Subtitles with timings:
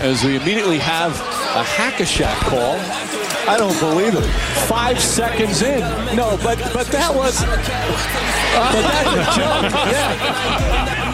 [0.00, 1.12] as we immediately have
[1.56, 2.76] a hack-a-shack call.
[3.48, 4.26] I don't believe it.
[4.68, 5.80] Five seconds in.
[6.14, 7.40] No, but but that was.
[7.42, 9.72] but that's a joke.
[9.92, 11.08] Yeah.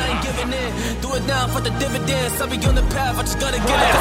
[1.15, 2.41] It now for the dividends.
[2.43, 3.15] I'll be on the path.
[3.15, 3.95] I just gotta get it.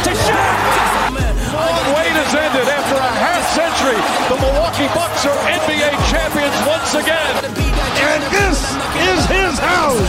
[0.00, 1.12] To Shaq!
[1.52, 4.00] Long wait has ended after a half century.
[4.32, 7.52] The Milwaukee Bucks are NBA champions once again.
[7.52, 8.64] And this
[9.12, 10.08] is his house.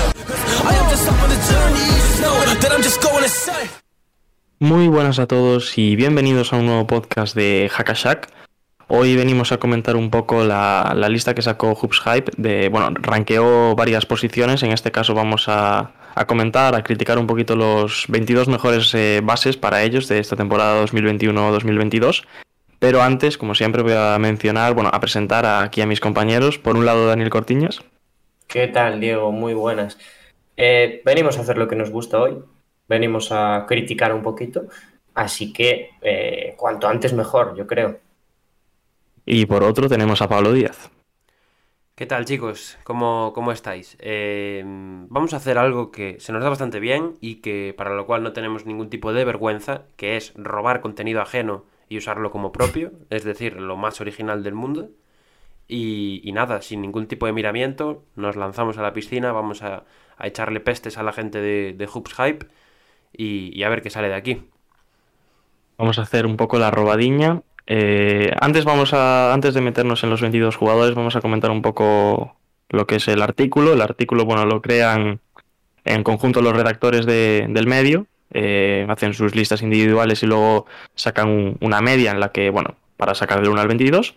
[0.63, 1.91] I am just up on the journey.
[2.07, 3.88] Just know that I'm just going to say.
[4.61, 8.27] Muy buenas a todos y bienvenidos a un nuevo podcast de Hackashack.
[8.89, 12.31] Hoy venimos a comentar un poco la, la lista que sacó Hoops Hype.
[12.35, 14.61] De, bueno, ranqueó varias posiciones.
[14.61, 19.21] En este caso vamos a, a comentar, a criticar un poquito los 22 mejores eh,
[19.23, 22.25] bases para ellos de esta temporada 2021-2022.
[22.79, 26.59] Pero antes, como siempre, voy a mencionar, bueno, a presentar aquí a mis compañeros.
[26.59, 27.79] Por un lado, Daniel Cortiñas.
[28.47, 29.31] ¿Qué tal, Diego?
[29.31, 29.97] Muy buenas.
[30.57, 32.39] Eh, venimos a hacer lo que nos gusta hoy.
[32.89, 34.67] Venimos a criticar un poquito.
[35.13, 37.99] Así que eh, cuanto antes mejor, yo creo.
[39.25, 40.89] Y por otro tenemos a Pablo Díaz.
[41.95, 42.77] ¿Qué tal chicos?
[42.83, 43.97] ¿Cómo, cómo estáis?
[43.99, 48.05] Eh, vamos a hacer algo que se nos da bastante bien y que para lo
[48.05, 52.53] cual no tenemos ningún tipo de vergüenza, que es robar contenido ajeno y usarlo como
[52.53, 54.89] propio, es decir, lo más original del mundo.
[55.67, 59.83] Y, y nada, sin ningún tipo de miramiento, nos lanzamos a la piscina, vamos a,
[60.17, 62.47] a echarle pestes a la gente de, de Hoops Hype
[63.23, 64.41] y, a ver qué sale de aquí.
[65.77, 67.41] Vamos a hacer un poco la robadiña.
[67.67, 71.61] Eh, antes, vamos a, antes de meternos en los 22 jugadores, vamos a comentar un
[71.61, 72.35] poco
[72.69, 73.73] lo que es el artículo.
[73.73, 75.19] El artículo, bueno, lo crean
[75.85, 81.29] en conjunto los redactores de- del medio, eh, hacen sus listas individuales y luego sacan
[81.29, 84.15] un- una media en la que, bueno, para sacar del 1 al 22.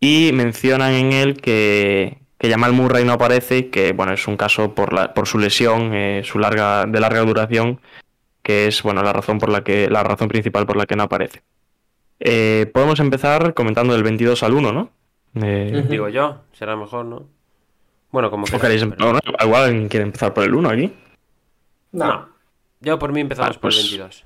[0.00, 4.74] Y mencionan en él que, que Jamal Murray no aparece, que, bueno, es un caso
[4.74, 7.80] por, la, por su lesión, eh, su larga, de larga duración,
[8.44, 11.02] que es, bueno, la razón, por la, que, la razón principal por la que no
[11.04, 11.42] aparece.
[12.20, 14.90] Eh, podemos empezar comentando del 22 al 1, ¿no?
[15.42, 15.84] Eh.
[15.88, 17.26] Digo yo, será mejor, ¿no?
[18.12, 20.68] Bueno, como ¿o queráis, queréis pero- no, no, igual alguien quiere empezar por el 1
[20.70, 20.92] aquí.
[21.90, 22.06] No.
[22.06, 22.28] No.
[22.80, 24.24] Yo por mí empezamos Vale, por el pues- 22.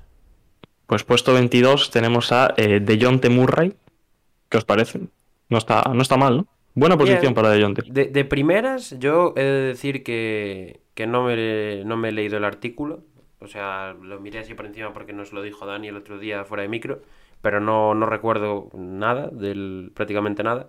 [0.86, 3.74] Pues puesto 22 tenemos a eh, DeJounte Murray.
[4.48, 5.00] ¿Qué os parece?
[5.48, 6.46] No está, no está mal, ¿no?
[6.74, 7.34] Buena posición Bien.
[7.34, 7.50] para.
[7.50, 12.36] De, de primeras, yo he de decir que, que no, me, no me he leído
[12.38, 13.00] el artículo.
[13.40, 16.44] O sea, lo miré así por encima porque nos lo dijo Dani el otro día
[16.44, 17.02] fuera de micro.
[17.40, 20.68] Pero no, no recuerdo nada, del, prácticamente nada.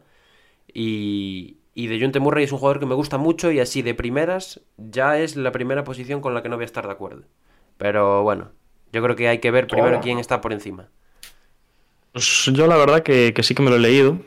[0.71, 3.95] Y, y de Junte Murray es un jugador que me gusta mucho y así de
[3.95, 7.23] primeras ya es la primera posición con la que no voy a estar de acuerdo.
[7.77, 8.51] Pero bueno,
[8.91, 10.89] yo creo que hay que ver primero quién está por encima.
[12.11, 14.19] Pues yo la verdad que, que sí que me lo he leído.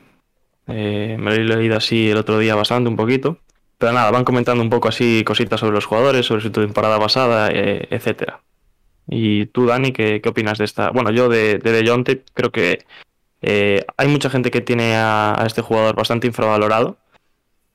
[0.69, 3.39] Eh, me lo he leído así el otro día bastante, un poquito.
[3.83, 7.49] Pero nada, van comentando un poco así cositas sobre los jugadores, sobre su temporada pasada,
[7.51, 8.41] eh, etcétera.
[9.09, 10.91] Y tú, Dani, ¿qué, opinas de esta?
[10.91, 12.85] Bueno, yo de, de DeJounte creo que
[13.41, 16.97] eh, hay mucha gente que tiene a, este jugador bastante infravalorado.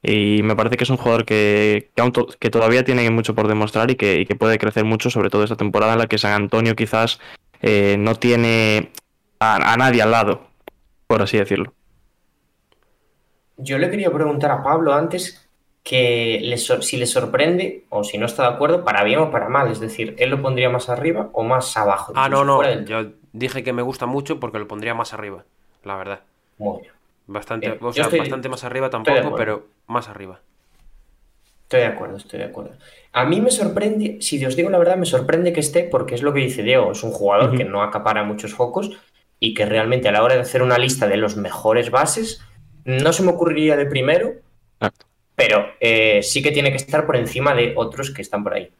[0.01, 1.91] Y me parece que es un jugador que,
[2.39, 5.91] que, todavía tiene mucho por demostrar y que, puede crecer mucho, sobre todo esta temporada
[5.91, 7.19] en la que San Antonio quizás
[7.61, 8.93] eh, no tiene
[9.41, 10.47] a nadie al lado,
[11.05, 11.73] por así decirlo.
[13.57, 15.46] Yo le quería preguntar a Pablo antes
[15.87, 19.47] que le si le sorprende o si no está de acuerdo, para bien o para
[19.47, 19.71] mal.
[19.71, 22.11] Es decir, ¿él lo pondría más arriba o más abajo?
[22.15, 25.45] Ah, no, no, del- yo dije que me gusta mucho porque lo pondría más arriba,
[25.83, 26.19] la verdad.
[26.57, 26.93] Muy bien.
[27.27, 30.39] Bastante, Bien, o yo sea, estoy- bastante más arriba tampoco, pero más arriba.
[31.63, 32.71] Estoy de acuerdo, estoy de acuerdo.
[33.11, 36.21] A mí me sorprende, si os digo la verdad, me sorprende que esté porque es
[36.21, 38.91] lo que dice Diego, es un jugador que no acapara muchos focos
[39.39, 42.41] y que realmente a la hora de hacer una lista de los mejores bases,
[42.85, 44.35] no se me ocurriría de primero,
[44.79, 45.06] Exacto.
[45.37, 48.71] Pero eh, sí que tiene que estar por encima de otros que están por ahí.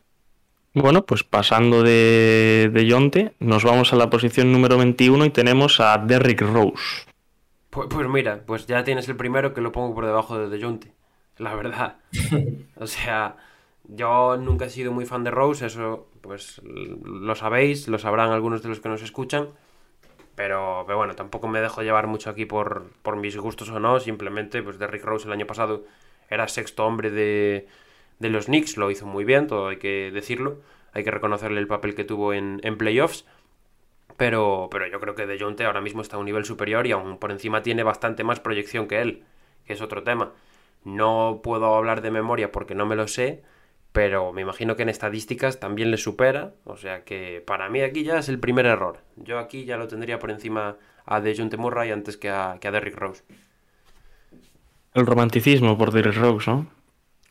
[0.73, 5.79] Bueno, pues pasando de, de Yonte, nos vamos a la posición número 21 y tenemos
[5.79, 7.06] a Derrick Rose.
[7.69, 10.63] Pues, pues mira, pues ya tienes el primero que lo pongo por debajo de De
[10.63, 10.91] Jonte,
[11.38, 11.97] la verdad.
[12.79, 13.38] O sea,
[13.84, 18.63] yo nunca he sido muy fan de Rose, eso pues lo sabéis, lo sabrán algunos
[18.63, 19.50] de los que nos escuchan.
[20.36, 24.00] Pero, pero bueno, tampoco me dejo llevar mucho aquí por, por mis gustos o no.
[24.00, 25.86] Simplemente, pues Derrick Rose el año pasado
[26.29, 27.68] era sexto hombre de,
[28.19, 30.62] de los Knicks, lo hizo muy bien, todo hay que decirlo.
[30.94, 33.25] Hay que reconocerle el papel que tuvo en, en playoffs.
[34.18, 36.91] Pero, pero yo creo que De Jonte ahora mismo está a un nivel superior y
[36.91, 39.24] aún por encima tiene bastante más proyección que él,
[39.65, 40.33] que es otro tema.
[40.83, 43.44] No puedo hablar de memoria porque no me lo sé,
[43.91, 46.53] pero me imagino que en estadísticas también le supera.
[46.63, 49.00] O sea que para mí aquí ya es el primer error.
[49.18, 52.71] Yo aquí ya lo tendría por encima a DeJounte Murray antes que a, que a
[52.71, 53.23] Derrick Rose.
[54.97, 56.65] El romanticismo por Derrick Rose, ¿no?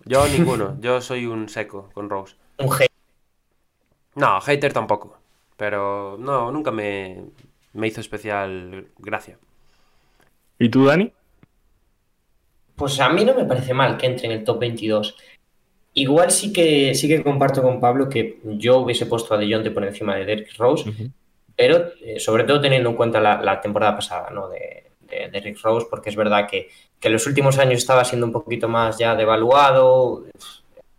[0.05, 2.37] Yo ninguno, yo soy un seco con Rose.
[2.59, 2.93] Un hate.
[4.15, 5.19] No, hater tampoco.
[5.57, 7.25] Pero no, nunca me,
[7.73, 9.37] me hizo especial gracia.
[10.61, 11.13] ¿Y tú, Dani?
[12.77, 15.17] Pues a mí no me parece mal que entre en el top 22.
[15.95, 19.73] Igual sí que sí que comparto con Pablo que yo hubiese puesto a De Jonte
[19.73, 20.89] por encima de Derrick Rose,
[21.57, 24.49] pero eh, sobre todo teniendo en cuenta la, la temporada pasada, ¿no?
[24.49, 26.69] De, de Derrick Rose, porque es verdad que,
[27.01, 30.25] que en los últimos años estaba siendo un poquito más ya devaluado.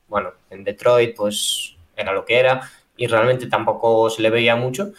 [0.07, 4.93] Bueno, en Detroit pues era lo que era y realmente tampoco se le veía mucho,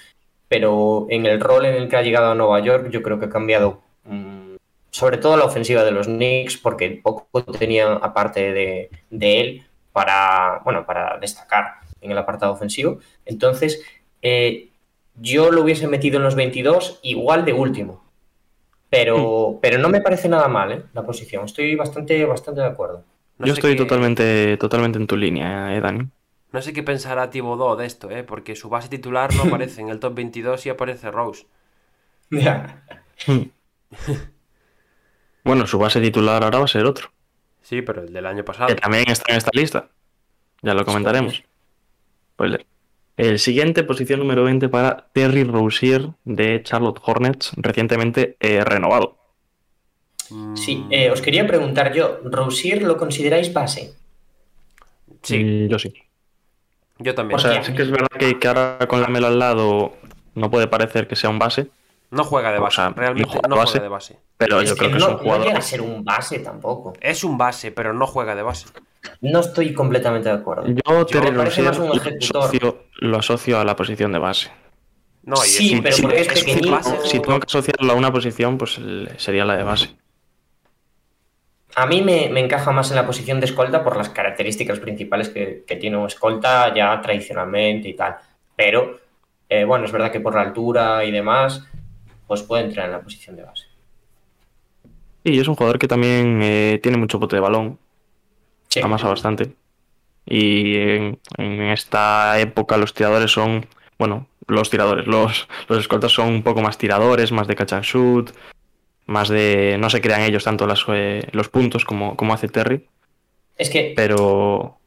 [0.49, 3.27] pero en el rol en el que ha llegado a Nueva York yo creo que
[3.27, 4.57] ha cambiado mm,
[4.91, 10.61] sobre todo la ofensiva de los Knicks porque poco tenían aparte de, de él para,
[10.65, 12.99] bueno, para destacar en el apartado ofensivo.
[13.25, 13.83] Entonces,
[14.23, 14.69] eh,
[15.17, 18.08] yo lo hubiese metido en los 22 igual de último.
[18.91, 20.83] Pero, pero no me parece nada mal ¿eh?
[20.95, 21.45] la posición.
[21.45, 23.05] Estoy bastante, bastante de acuerdo.
[23.39, 26.09] No Yo estoy qué- totalmente, totalmente en tu línea, eh, Dani.
[26.51, 28.25] No sé qué pensará Thibodeau de esto, ¿eh?
[28.25, 31.47] Porque su base titular no aparece en el top 22 y aparece Rose.
[32.31, 32.83] Ya.
[35.45, 37.11] Bueno, su base titular ahora va a ser otro.
[37.63, 38.69] Sí, pero el del año pasado.
[38.69, 39.89] Que también está en esta lista.
[40.63, 41.43] Ya lo comentaremos.
[42.35, 42.67] Spoiler.
[43.19, 49.19] El siguiente, posición número 20 para Terry Rozier de Charlotte Hornets, recientemente eh, renovado.
[50.55, 53.95] Sí, eh, os quería preguntar yo, ¿Rousier lo consideráis base?
[55.23, 55.93] sí, Mm, yo sí.
[56.99, 57.37] yo también.
[57.37, 59.95] O sea, sí que es verdad que, que ahora con la Melo al lado
[60.35, 61.71] no puede parecer que sea un base,
[62.11, 62.77] no juega de o base.
[62.77, 64.19] sea, Realmente no no juega de base.
[64.37, 65.47] pero Es yo creo que no, es un no jugador.
[65.47, 66.93] llega a ser un base tampoco.
[67.01, 68.67] Es un base, pero no juega de base.
[69.21, 70.67] No estoy completamente de acuerdo.
[70.67, 72.43] Yo, Terry Rozier más un lo ejecutor.
[72.45, 74.51] asocio, lo asocio a la posición de base.
[75.25, 76.71] No, y Sí, es, pero es- porque es pequeñito.
[76.71, 79.91] base Si tengo que asociarlo a una posición, pues el- sería la de base.
[81.75, 85.29] A mí me, me encaja más en la posición de escolta por las características principales
[85.29, 88.17] que, que tiene un escolta ya tradicionalmente y tal.
[88.57, 88.99] Pero,
[89.49, 91.63] eh, bueno, es verdad que por la altura y demás,
[92.27, 93.67] pues puede entrar en la posición de base.
[95.25, 97.79] Y es un jugador que también eh, tiene mucho pote de balón,
[98.69, 98.81] Sí.
[98.81, 99.53] amasa bastante.
[100.27, 103.67] Y en, en esta época los tiradores son,
[103.99, 107.85] bueno, los tiradores, los, los escoltas son un poco más tiradores, más de catch and
[107.85, 108.31] shoot,
[109.07, 112.87] más de, no se crean ellos tanto las, eh, los puntos como, como hace Terry,
[113.57, 114.79] Es que pero,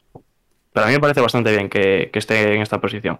[0.72, 3.18] pero a mí me parece bastante bien que, que esté en esta posición.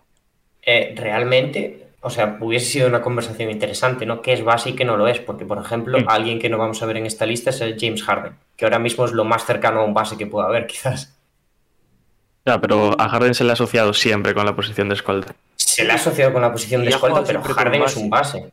[0.63, 4.21] eh, realmente, o sea, hubiese sido una conversación interesante, ¿no?
[4.23, 5.21] ¿Qué es base y qué no lo es?
[5.21, 6.05] Porque, por ejemplo, Mm.
[6.09, 8.79] alguien que no vamos a ver en esta lista es el James Harden, que ahora
[8.79, 11.17] mismo es lo más cercano a un base que pueda haber, quizás.
[12.45, 15.35] Ya, pero a Harden se le ha asociado siempre con la posición de escolta.
[15.55, 18.53] Se le ha asociado con la posición de escolta, pero Harden es un base.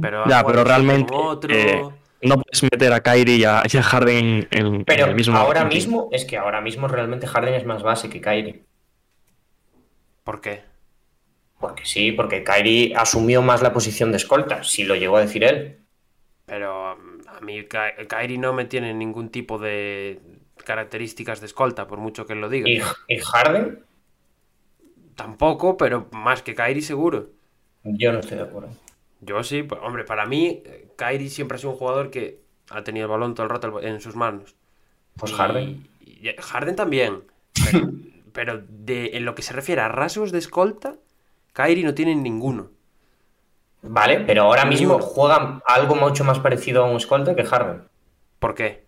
[0.00, 1.12] Pero Ya, pero realmente
[1.50, 1.82] eh,
[2.22, 5.36] no puedes meter a Kyrie y a, y a Harden en, en Pero el mismo
[5.36, 8.62] ahora mismo, es que ahora mismo realmente Harden es más base que Kyrie.
[10.24, 10.62] ¿Por qué?
[11.60, 15.44] Porque sí, porque Kyrie asumió más la posición de escolta, si lo llegó a decir
[15.44, 15.78] él.
[16.46, 20.20] Pero mm, a mí Ky- Kyrie no me tiene ningún tipo de
[20.64, 22.68] características de escolta, por mucho que él lo diga.
[22.68, 23.84] Y, y Harden,
[25.16, 27.30] Tampoco, pero más que Kyrie seguro.
[27.82, 28.70] yo no estoy de acuerdo.
[29.20, 32.40] Yo sí, pues, hombre, para mí, eh, Kyrie siempre ha sido un jugador que
[32.70, 34.54] ha tenido el balón todo el rato en sus manos.
[35.16, 35.88] Pues Y- Harden.
[36.00, 37.24] y Harden también.
[37.64, 37.90] Pero,
[38.32, 40.96] pero de, en lo que se refiere a rasgos de escolta,
[41.58, 42.70] Kyrie no tiene ninguno.
[43.82, 47.82] Vale, pero ahora mismo juega algo mucho más parecido a un escolta que Harden.
[48.38, 48.84] ¿Por qué?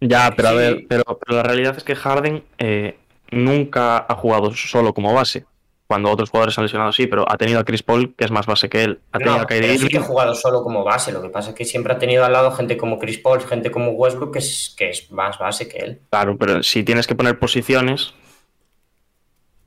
[0.00, 2.98] Ya, pero a ver, pero, pero la realidad es que Harden eh,
[3.30, 5.44] nunca ha jugado solo como base.
[5.86, 8.46] Cuando otros jugadores han lesionado, sí, pero ha tenido a Chris Paul, que es más
[8.46, 9.00] base que él.
[9.12, 11.12] Ha tenido No, a Kyrie sí que ha jugado solo como base.
[11.12, 13.70] Lo que pasa es que siempre ha tenido al lado gente como Chris Paul, gente
[13.70, 16.00] como Westbrook, que es, que es más base que él.
[16.08, 18.14] Claro, pero si tienes que poner posiciones,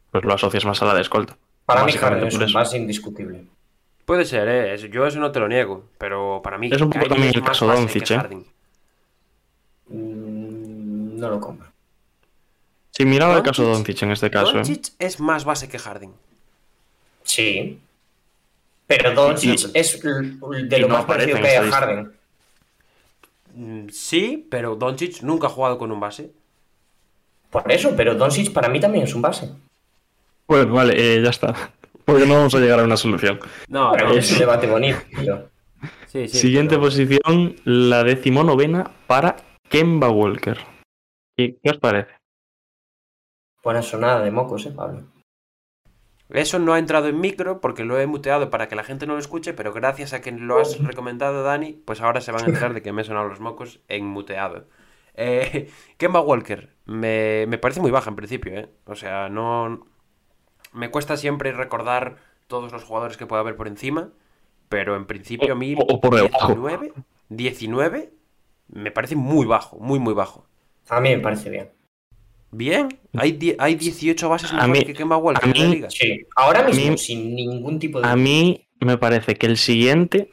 [0.09, 1.37] pues lo asocias más a la de escolta.
[1.65, 3.45] Para mí Harden es base indiscutible.
[4.05, 4.73] Puede ser, ¿eh?
[4.73, 5.85] Eso- Yo eso no te lo niego.
[5.97, 6.69] Pero para mí.
[6.71, 8.17] Es un poco también el más caso base Doncic, ¿eh?
[9.87, 11.67] Mm, no lo compro.
[12.91, 14.51] Sí, mira el caso de Doncic- en este caso.
[14.51, 14.53] ¿eh?
[14.55, 16.11] Doncic es más base que Harden.
[17.23, 17.79] Sí.
[18.85, 21.71] Pero Doncic es de lo no más parecido que hay a.
[21.71, 22.11] Harden.
[23.55, 26.31] Mm, Sí, pero Doncic nunca ha jugado con un base.
[27.49, 29.49] Por eso, pero Doncic para mí también es un base.
[30.47, 31.53] Bueno, vale, eh, ya está.
[32.05, 33.39] Porque no vamos a llegar a una solución.
[33.69, 34.99] No, Bueno, pero- es un debate bonito.
[35.19, 35.49] tío.
[36.07, 39.35] sí, sí, Siguiente pero- posición, la decimonovena para
[39.69, 40.57] Kemba Walker.
[41.37, 42.11] ¿Y qué os parece?
[43.63, 45.03] Buena sonada de mocos, eh, Pablo.
[46.29, 49.13] Eso no ha entrado en micro porque lo he muteado para que la gente no
[49.13, 52.47] lo escuche, pero gracias a que lo has recomendado, Dani, pues ahora se van a
[52.47, 54.67] enterar de que me he sonado los mocos en muteado.
[55.15, 58.69] Eh, Kemba Walker, me, me parece muy baja en principio, ¿eh?
[58.85, 59.85] O sea, no...
[60.73, 64.09] Me cuesta siempre recordar todos los jugadores que pueda haber por encima,
[64.69, 66.47] pero en principio a mí O- o por debajo.
[66.47, 66.93] 19,
[67.29, 68.09] 19
[68.69, 70.45] me parece muy bajo, muy muy bajo.
[70.89, 71.69] A mí me parece bien.
[72.51, 75.89] Bien, hay, hay 18 bases A mejores mí- que Kemba Walker a en la liga.
[75.89, 76.25] Sí.
[76.35, 78.07] Ahora mismo, mí- sin ningún tipo de.
[78.07, 80.29] A mí me parece que el siguiente,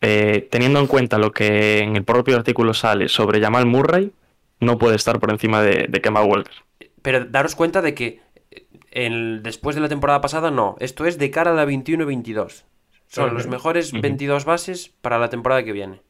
[0.00, 4.12] eh, teniendo en cuenta lo que en el propio artículo sale sobre Jamal Murray,
[4.60, 6.52] no puede estar por encima de, de Kemba Walker.
[7.02, 8.20] Pero daros cuenta de que
[8.94, 12.64] el- después de la temporada pasada no, esto es de cara a la 21-22.
[13.06, 14.00] Son los mejores Ujú.
[14.02, 16.00] 22 bases para la temporada que viene.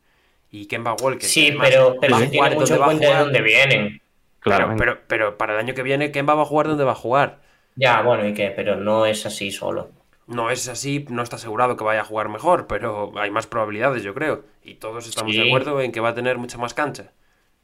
[0.51, 1.29] Y Kemba Walker.
[1.29, 3.07] Sí, además, pero, pero va a se tiene jugar mucho donde en va a cuenta
[3.07, 3.25] de jugar.
[3.25, 4.01] dónde vienen.
[4.41, 6.93] Claro, Pero, pero, pero para el año que viene, Kemba va a jugar donde va
[6.93, 7.41] a jugar.
[7.77, 8.53] Ya, bueno, ¿y qué?
[8.55, 9.91] Pero no es así solo.
[10.27, 14.03] No es así, no está asegurado que vaya a jugar mejor, pero hay más probabilidades,
[14.03, 14.45] yo creo.
[14.63, 15.41] Y todos estamos Sí.
[15.41, 17.13] de acuerdo en que va a tener mucha más cancha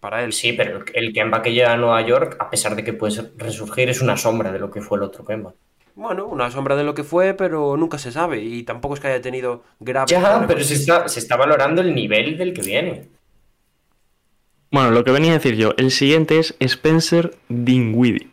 [0.01, 0.33] para él.
[0.33, 3.89] Sí, pero el Kemba que llega a Nueva York, a pesar de que puede resurgir,
[3.91, 5.55] es una sombra de lo que fue el otro Kemba.
[5.95, 8.41] Bueno, una sombra de lo que fue, pero nunca se sabe.
[8.41, 11.95] Y tampoco es que haya tenido graves Ya, pero se está, se está valorando el
[11.95, 13.09] nivel del que viene.
[14.71, 18.31] Bueno, lo que venía a decir yo, el siguiente es Spencer Dinwiddie.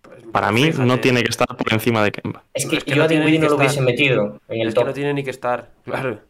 [0.00, 2.42] Pues, Para mí fíjate, no tiene que estar por encima de Kemba.
[2.54, 4.68] Es que, Es que yo no a Dinwiddie no que lo hubiese metido en el
[4.68, 4.86] Es que top.
[4.88, 6.20] no tiene ni que estar, claro.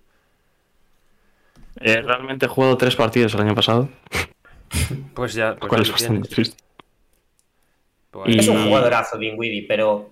[1.80, 3.88] Eh, realmente he jugado tres partidos el año pasado,
[5.14, 6.28] Pues ya, pues cual ahí es lo bastante tienes.
[6.30, 6.62] triste.
[8.10, 10.10] Pues, Y- Es un jugadorazo Dinwiddie, pero...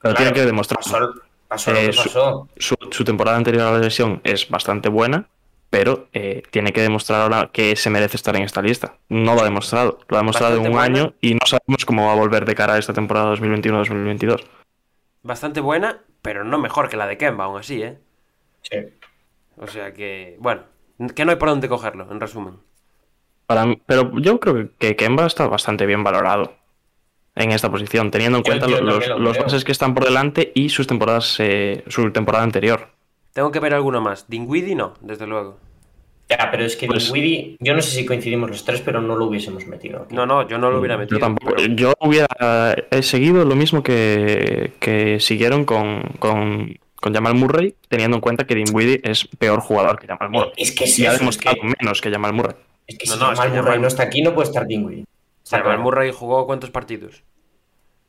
[0.00, 0.78] Pero claro, tiene que demostrar.
[0.82, 1.14] Pasó,
[1.48, 2.48] pasó lo Eh, que su- pasó.
[2.56, 5.28] Su, su temporada anterior a la lesión es bastante buena,
[5.70, 8.96] pero eh, tiene que demostrar ahora que se merece estar en esta lista.
[9.08, 9.98] No lo ha demostrado.
[10.08, 10.82] Lo ha demostrado en un buena.
[10.82, 14.44] año y no sabemos cómo va a volver de cara a esta temporada 2021-2022.
[15.22, 17.98] Bastante buena, pero no mejor que la de Kemba, aún así, ¿eh?
[18.62, 18.78] Sí.
[19.56, 20.62] O sea que, bueno,
[21.14, 22.58] que no hay por dónde cogerlo, en resumen.
[23.46, 26.54] Para pero yo creo que- que Kemba está bastante bien valorado
[27.36, 30.04] en esta posición, teniendo en Yo- cuenta yo los, lo los bases que están por
[30.04, 32.88] delante y sus temporadas, eh, su temporada anterior.
[33.32, 34.28] Tengo que ver alguno más.
[34.28, 35.58] Dinwiddie no, desde luego.
[36.30, 39.26] Ya, pero es que Pues- yo no sé si coincidimos los tres, pero no lo
[39.26, 40.14] hubiésemos metido aquí.
[40.14, 41.18] No, no, yo no lo hubiera metido.
[41.18, 41.52] Yo tampoco.
[41.56, 47.74] pero- Yo hubiera he seguido lo mismo que, que siguieron con, con, con Jamal Murray,
[47.88, 50.52] teniendo en cuenta que Dinwiddie es peor jugador que Jamal Murray.
[50.56, 52.54] Es que es y ha es que- menos que Jamal Murray.
[52.86, 54.48] Es que No, si no, es Jamal que Murray Jamal- no está aquí, no puede
[54.48, 55.04] estar Dinwiddie.
[55.42, 55.82] Está Jamal claro.
[55.82, 57.22] Murray jugó cuántos partidos.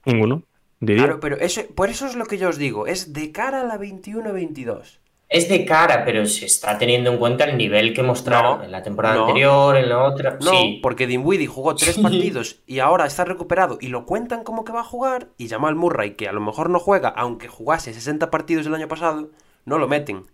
[0.05, 0.43] Ninguno,
[0.79, 1.03] diría.
[1.05, 2.87] Claro, pero eso, por eso es lo que yo os digo.
[2.87, 4.99] Es de cara a la 21-22.
[5.27, 8.71] Es de cara, pero se está teniendo en cuenta el nivel que mostraron No, en
[8.71, 9.21] la temporada no.
[9.25, 10.37] anterior, en la otra.
[10.39, 12.01] No, sí, porque Dinwiddie jugó tres Sí.
[12.03, 15.29] partidos y ahora está recuperado y lo cuentan como que va a jugar.
[15.37, 18.87] Y Jamal Murray, que a lo mejor no juega, aunque jugase 60 partidos el año
[18.87, 19.29] pasado,
[19.65, 20.27] no lo meten.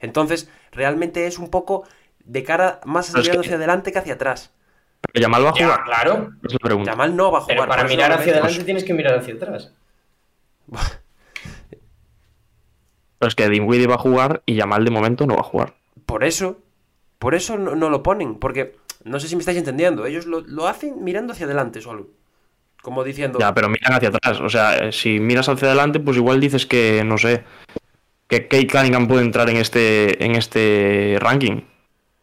[0.00, 1.84] Entonces, realmente es un poco
[2.24, 4.52] de cara más que- hacia adelante que hacia atrás.
[5.12, 5.84] Pero Jamal va a ya, jugar.
[5.84, 6.30] claro.
[6.44, 6.90] Es la pregunta.
[6.90, 7.56] Jamal no va a jugar.
[7.56, 9.72] Pero para mirar hacia adelante tienes que mirar hacia atrás.
[13.18, 15.74] Pero es que Dinwiddie va a jugar y Jamal de momento no va a jugar.
[16.06, 16.58] Por eso,
[17.18, 20.40] por eso no, no lo ponen, porque no sé si me estáis entendiendo, ellos lo,
[20.40, 22.08] lo hacen mirando hacia adelante solo.
[22.82, 24.40] Como diciendo, Ya, pero miran hacia atrás.
[24.40, 27.44] O sea, eh, si miras hacia adelante, pues igual dices que, no sé,
[28.26, 31.60] que Kate Cunningham puede entrar en este, en este ranking.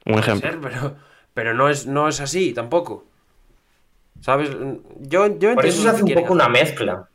[0.08, 0.50] Un ejemplo.
[0.50, 0.96] ser, pero,
[1.34, 3.06] pero no, es, no es así tampoco.
[4.22, 4.50] ¿Sabes?
[5.00, 7.08] Yo, yo Por eso se hace un poco una mezcla.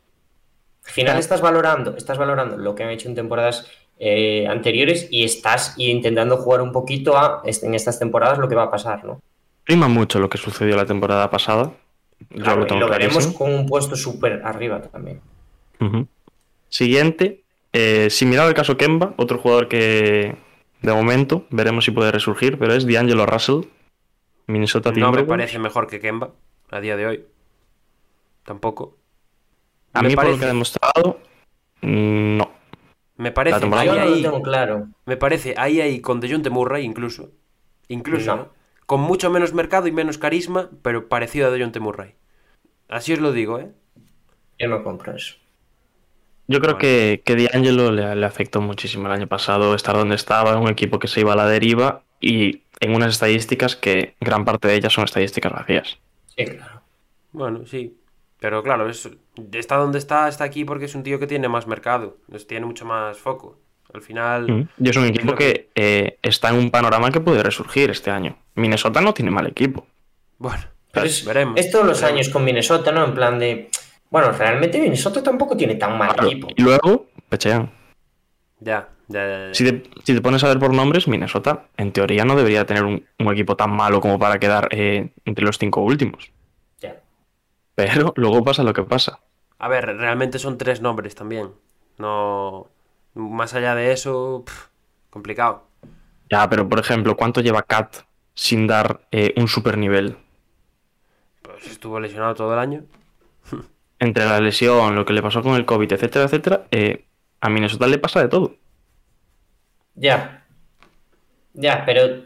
[0.85, 3.67] Al final estás valorando, estás valorando lo que han hecho en temporadas
[3.99, 8.63] eh, anteriores y estás intentando jugar un poquito a en estas temporadas lo que va
[8.63, 9.21] a pasar, ¿no?
[9.63, 11.71] Prima mucho lo que sucedió la temporada pasada.
[12.29, 15.21] Yo Claro, lo y tengo lo veremos con un puesto súper arriba también.
[16.69, 20.35] Siguiente, eh, similar al caso Kemba, otro jugador que
[20.83, 23.61] de momento veremos si puede resurgir, pero es D'Angelo Russell,
[24.47, 26.31] Minnesota No me parece mejor que Kemba
[26.69, 27.25] a día de hoy.
[28.43, 28.97] Tampoco.
[29.93, 31.19] A Me mí por lo parece- que ha demostrado,
[31.81, 32.51] mm, no.
[33.15, 34.87] Me parece ahí, no ahí, tengo claro.
[35.05, 37.31] me parece ahí ahí con DeJounte Murray incluso.
[37.87, 38.63] Incluso, No.
[38.85, 42.15] Con mucho menos mercado y menos carisma, pero parecido a DeJounte Murray.
[42.89, 43.71] Así os lo digo, ¿eh?
[44.59, 45.35] Yo no compro eso.
[46.47, 50.51] Yo creo que, que D'Angelo le, le afectó muchísimo el año pasado estar donde estaba,
[50.51, 54.43] en un equipo que se iba a la deriva y en unas estadísticas que gran
[54.45, 55.97] parte de ellas son estadísticas vacías.
[56.35, 56.81] Sí, claro.
[57.31, 57.95] Bueno, sí.
[58.39, 59.09] Pero claro, es,
[59.53, 62.65] está donde está, está aquí porque es un tío que tiene más mercado, es- tiene
[62.65, 63.59] mucho más foco.
[63.93, 64.67] Al final, Mm.
[64.79, 68.35] Y es un equipo que eh, está en un panorama que puede resurgir este año.
[68.55, 69.85] Minnesota no tiene mal equipo.
[70.39, 71.59] bueno, pues veremos.
[71.59, 72.19] es todos los veremos.
[72.21, 73.05] años con Minnesota, ¿no?
[73.05, 73.69] En plan de.
[74.13, 76.47] Bueno, realmente Minnesota tampoco tiene tan mal Claro, equipo.
[76.55, 77.71] Y luego, pechean.
[78.59, 79.53] Ya, ya, ya, ya.
[79.55, 82.83] Si te, si te pones a ver por nombres, Minnesota en teoría no debería tener
[82.83, 86.31] un, un equipo tan malo como para quedar eh, entre los cinco últimos.
[86.79, 87.01] Ya.
[87.73, 89.19] Pero luego pasa lo que pasa.
[89.57, 91.49] A ver, realmente son tres nombres también.
[91.97, 92.67] No.
[93.15, 94.67] Más allá de eso, pff,
[95.09, 95.63] complicado.
[96.29, 97.95] Ya, pero por ejemplo, ¿cuánto lleva Kat
[98.35, 100.17] sin dar eh, un super nivel?
[101.41, 102.83] Pues estuvo lesionado todo el año.
[104.03, 107.05] Entre la lesión, lo que le pasó con el COVID, etcétera, etcétera, eh,
[107.39, 108.57] a Minnesota le pasa de todo.
[109.95, 110.45] Ya.
[111.53, 112.21] Ya, pero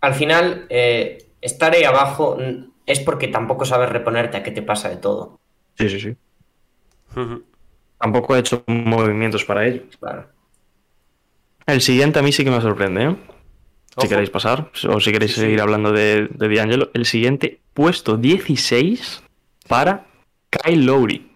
[0.00, 2.36] al final, eh, estar ahí abajo
[2.84, 5.38] es porque tampoco sabes reponerte a que te pasa de todo.
[5.78, 6.16] Sí, sí, sí.
[7.96, 9.82] Tampoco ha hecho movimientos para ello.
[10.00, 10.26] Claro.
[11.64, 13.16] El siguiente a mí sí que me sorprende, ¿eh?
[14.00, 16.90] Si queréis pasar, o si queréis seguir hablando de, de D'Angelo.
[16.92, 19.22] El siguiente, puesto 16
[19.68, 20.09] para
[20.50, 21.30] Kyle Lowry.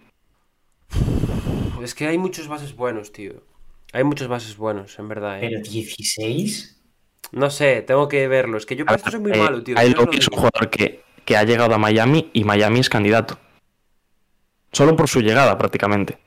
[1.81, 3.33] Es que hay muchos bases buenos, tío.
[3.93, 5.37] Hay muchos bases buenos, en verdad.
[5.41, 5.47] ¿eh?
[5.49, 6.81] Pero 16.
[7.31, 8.57] No sé, tengo que verlo.
[8.57, 9.75] Es que yo para esto soy muy Eh, malo, tío.
[9.75, 13.37] Kyle Lowry es un jugador que, que ha llegado a Miami y Miami es candidato.
[14.71, 16.17] Solo por su llegada, prácticamente.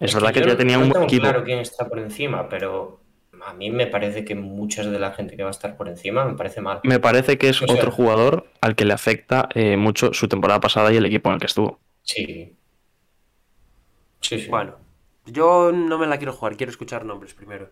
[0.00, 1.22] Es, verdad que, ya tenía no un equipo.
[1.22, 3.00] claro quién está por encima, pero
[3.44, 6.24] a mí me parece que muchas de la gente que va a estar por encima
[6.24, 6.80] me parece mal.
[6.84, 10.26] Me parece que es O sea- otro jugador al que le afecta eh, mucho su
[10.28, 11.78] temporada pasada y el equipo en el que estuvo.
[12.04, 12.54] Sí.
[14.20, 14.48] Sí, sí.
[14.48, 14.76] Bueno,
[15.26, 17.70] yo no me la quiero jugar, quiero escuchar nombres primero.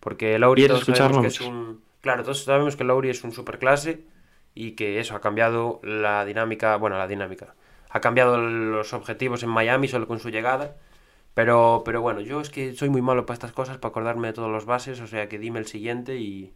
[0.00, 1.82] Porque Lauri ¿Quieres todos escuchar sabemos que es un.
[2.00, 4.04] Claro, todos sabemos que Lauri es un superclase
[4.54, 6.76] y que eso ha cambiado la dinámica.
[6.76, 7.54] Bueno, la dinámica.
[7.90, 10.76] Ha cambiado los objetivos en Miami solo con su llegada.
[11.34, 14.32] Pero, pero bueno, yo es que soy muy malo para estas cosas, para acordarme de
[14.34, 16.52] todos los bases, o sea que dime el siguiente y,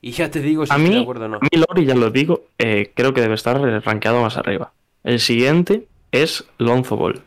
[0.00, 1.36] y ya te digo si A estoy de mí, acuerdo o no.
[1.36, 4.72] a mí Lowry, ya lo digo, eh, creo que debe estar rankeado más arriba.
[5.04, 5.86] El siguiente
[6.22, 7.22] es Lonzo Ball.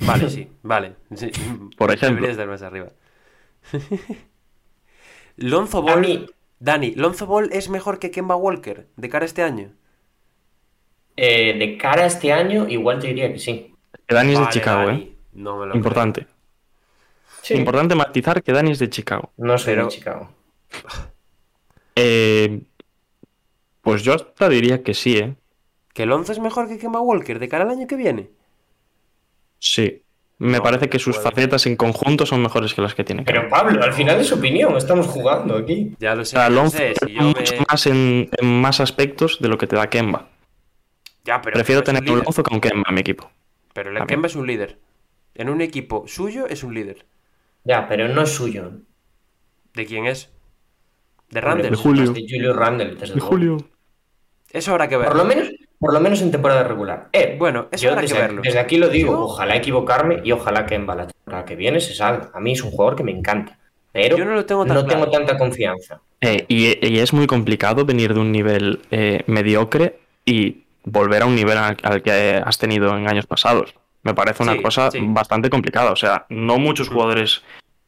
[0.00, 0.94] Vale, sí, vale.
[1.14, 1.30] sí.
[1.76, 2.16] Por ejemplo.
[2.26, 2.88] Debería estar más arriba.
[5.36, 6.00] Lonzo Ball.
[6.00, 6.26] mí-
[6.58, 9.72] Dani, ¿Lonzo Ball es mejor que Kemba Walker de cara a este año?
[11.16, 13.74] Eh, de cara a este año, igual te diría que sí.
[14.06, 15.12] Que Dani es de Chicago, Dani, ¿eh?
[15.34, 16.26] No me lo Importante.
[17.42, 17.54] Sí.
[17.54, 19.32] Importante matizar que Dani es de Chicago.
[19.36, 20.30] No soy Pero- de Chicago.
[21.96, 22.60] Eh,
[23.82, 25.34] pues yo hasta diría que sí, ¿eh?
[25.92, 28.30] ¿Que Lonzo es mejor que Kemba Walker de cara al año que viene?
[29.58, 30.02] Sí.
[30.38, 31.30] Me No, parece no que sus puede.
[31.30, 33.22] facetas en conjunto son mejores que las que tiene.
[33.22, 35.94] Pero Pablo, al final es opinión, estamos jugando aquí.
[36.00, 36.94] Ya lo O sé, sea, ya lo Lonzo sé.
[36.98, 39.88] te Si yo mucho me- más en, en más aspectos de lo que te da
[39.88, 40.28] Kemba.
[41.24, 42.18] Ya, pero Prefiero tener un.
[42.24, 43.30] Lonzo que un Kemba en mi equipo.
[43.72, 44.04] Pero el.
[44.06, 44.78] Kemba es un líder.
[45.34, 47.06] En un equipo suyo es un líder.
[47.64, 48.72] Ya, pero no es suyo.
[49.74, 50.32] ¿De quién es?
[51.30, 51.70] ¿De Randall?
[51.70, 52.12] de Julio.
[52.12, 53.20] de Julio Y luego.
[53.20, 53.56] Julio.
[54.50, 55.06] Eso habrá que ver.
[55.06, 55.50] Por lo menos,
[55.82, 57.08] por lo menos en temporada regular.
[57.12, 58.40] Eh, Bueno, eso yo habrá que desde, verlo.
[58.42, 61.80] desde aquí lo digo, Yo- ojalá equivocarme y ojalá que en la temporada que viene
[61.80, 62.30] se salga.
[62.32, 63.58] A mí es un jugador que me encanta,
[63.90, 65.26] pero Yo no lo tengo tan no tengo claro.
[65.26, 66.00] tanta confianza.
[66.20, 71.26] Eh, y, y es muy complicado venir de un nivel eh, mediocre y volver a
[71.26, 73.74] un nivel al, al que has tenido en años pasados.
[74.04, 74.98] Me parece una Sí, cosa sí.
[75.02, 75.90] bastante complicada.
[75.92, 77.42] O sea, no muchos jugadores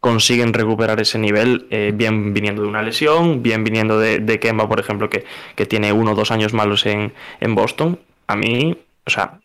[0.05, 4.79] consiguen recuperar ese nivel, eh, bien viniendo de una lesión, bien viniendo de, Kemba, por
[4.79, 5.25] ejemplo, que,
[5.57, 7.99] que tiene uno o dos años malos en, en Boston.
[8.27, 9.41] A mí, o sea,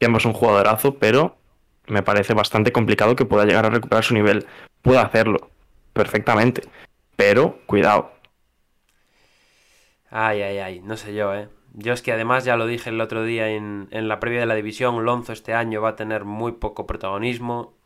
[0.00, 1.36] Kemba es un jugadorazo, pero
[1.86, 4.48] me parece bastante complicado que pueda llegar a recuperar su nivel.
[4.82, 5.48] Puede hacerlo
[5.92, 6.62] perfectamente,
[7.14, 8.10] pero cuidado.
[10.10, 11.46] Ay, ay, ay, no sé yo, ¿eh?
[11.74, 14.46] Yo es que además ya lo dije el otro día en, en la previa de
[14.46, 17.78] la división, Lonzo este año va a tener muy poco protagonismo.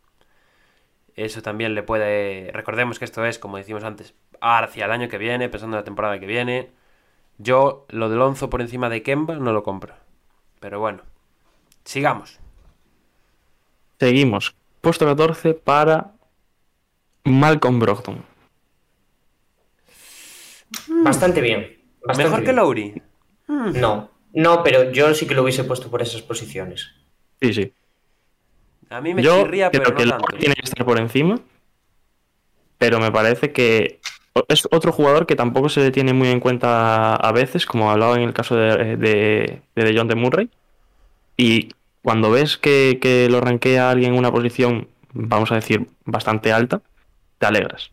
[1.16, 2.50] Eso también le puede...
[2.52, 5.84] Recordemos que esto es, como decimos antes, hacia el año que viene, pensando en la
[5.84, 6.70] temporada que viene.
[7.38, 9.94] Yo lo de Lonzo por encima de Kemba no lo compro.
[10.60, 11.02] Pero bueno,
[11.84, 12.38] sigamos.
[13.98, 14.56] Seguimos.
[14.80, 16.12] Puesto 14 para
[17.24, 18.24] Malcolm Brogdon.
[20.88, 21.78] Bastante bien.
[22.04, 22.52] bastante ¿Mejor que.
[22.52, 23.02] Lowry?
[23.46, 26.92] No, no, pero yo sí que lo hubiese puesto por esas posiciones.
[27.40, 27.72] Sí, sí.
[28.94, 31.40] A mí me Yo chirría, creo pero que no tiene que estar por encima,
[32.78, 33.98] pero me parece que
[34.48, 38.14] es otro jugador que tampoco se le tiene muy en cuenta a veces, como hablaba
[38.16, 40.48] en el caso de, de, de John de Murray.
[41.36, 41.70] Y
[42.02, 46.80] cuando ves que, que lo rankea alguien en una posición, vamos a decir, bastante alta,
[47.38, 47.90] te alegras.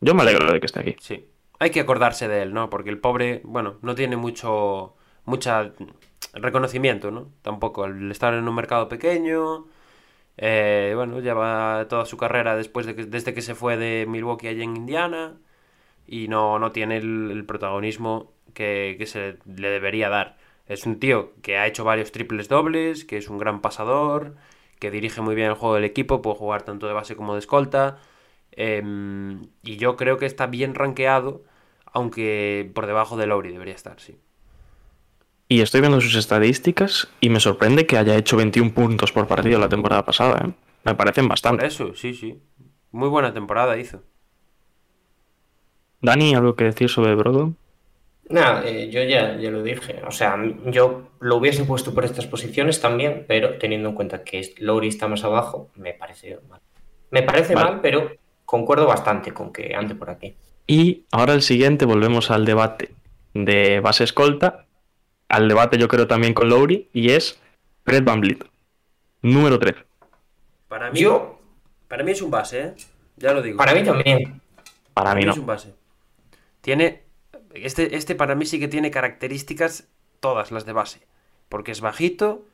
[0.00, 0.96] Yo me alegro de que esté aquí.
[1.00, 1.26] Sí.
[1.60, 2.70] Hay que acordarse de él, ¿no?
[2.70, 5.70] Porque el pobre, bueno, no tiene mucho mucha
[6.34, 7.28] reconocimiento, ¿no?
[7.42, 9.66] Tampoco al estar en un mercado pequeño.
[10.36, 14.48] Eh, bueno, lleva toda su carrera después de que, desde que se fue de Milwaukee
[14.48, 15.38] allá en Indiana.
[16.06, 20.38] Y no, no tiene el, el protagonismo que, que se le debería dar.
[20.66, 24.36] Es un tío que ha hecho varios triples dobles, que es un gran pasador,
[24.78, 27.40] que dirige muy bien el juego del equipo, puede jugar tanto de base como de
[27.40, 27.98] escolta.
[28.52, 31.44] Em, y yo creo que está bien rankeado,
[31.86, 34.18] aunque por debajo de Lowry debería estar, sí.
[35.48, 39.58] Y estoy viendo sus estadísticas y me sorprende que haya hecho 21 puntos por partido
[39.58, 40.46] la temporada pasada.
[40.46, 40.52] ¿eh?
[40.84, 41.66] Me parecen Por bastante.
[41.66, 42.40] eso, sí, sí.
[42.90, 44.02] Muy buena temporada hizo.
[46.00, 47.56] Dani, ¿algo que decir sobre Brogdon?
[48.28, 50.02] Nada, eh, yo ya, ya lo dije.
[50.06, 54.54] O sea, yo lo hubiese puesto por estas posiciones también, pero teniendo en cuenta que
[54.58, 56.60] Lowry está más abajo, me parece mal.
[57.10, 57.70] Me parece Vale.
[57.72, 58.10] mal, pero
[58.44, 60.34] concuerdo bastante con que ande por aquí.
[60.66, 62.90] Y ahora el siguiente, volvemos al debate
[63.34, 64.66] de base escolta,
[65.32, 67.40] al debate yo creo también con Lowry, y es
[67.84, 68.44] Fred Van Vliet,
[69.22, 69.74] número 3.
[70.68, 71.40] Para mí, Yo,
[71.88, 72.74] para mí es un base, ¿eh?
[73.16, 73.56] Ya lo digo.
[73.58, 74.40] para mí también.
[74.94, 75.32] Para mí no.
[75.32, 75.74] es un base.
[76.60, 77.02] Tiene.
[77.54, 79.88] Este, este para mí sí que tiene características
[80.20, 81.06] todas las de base.
[81.48, 82.44] Porque es bajito,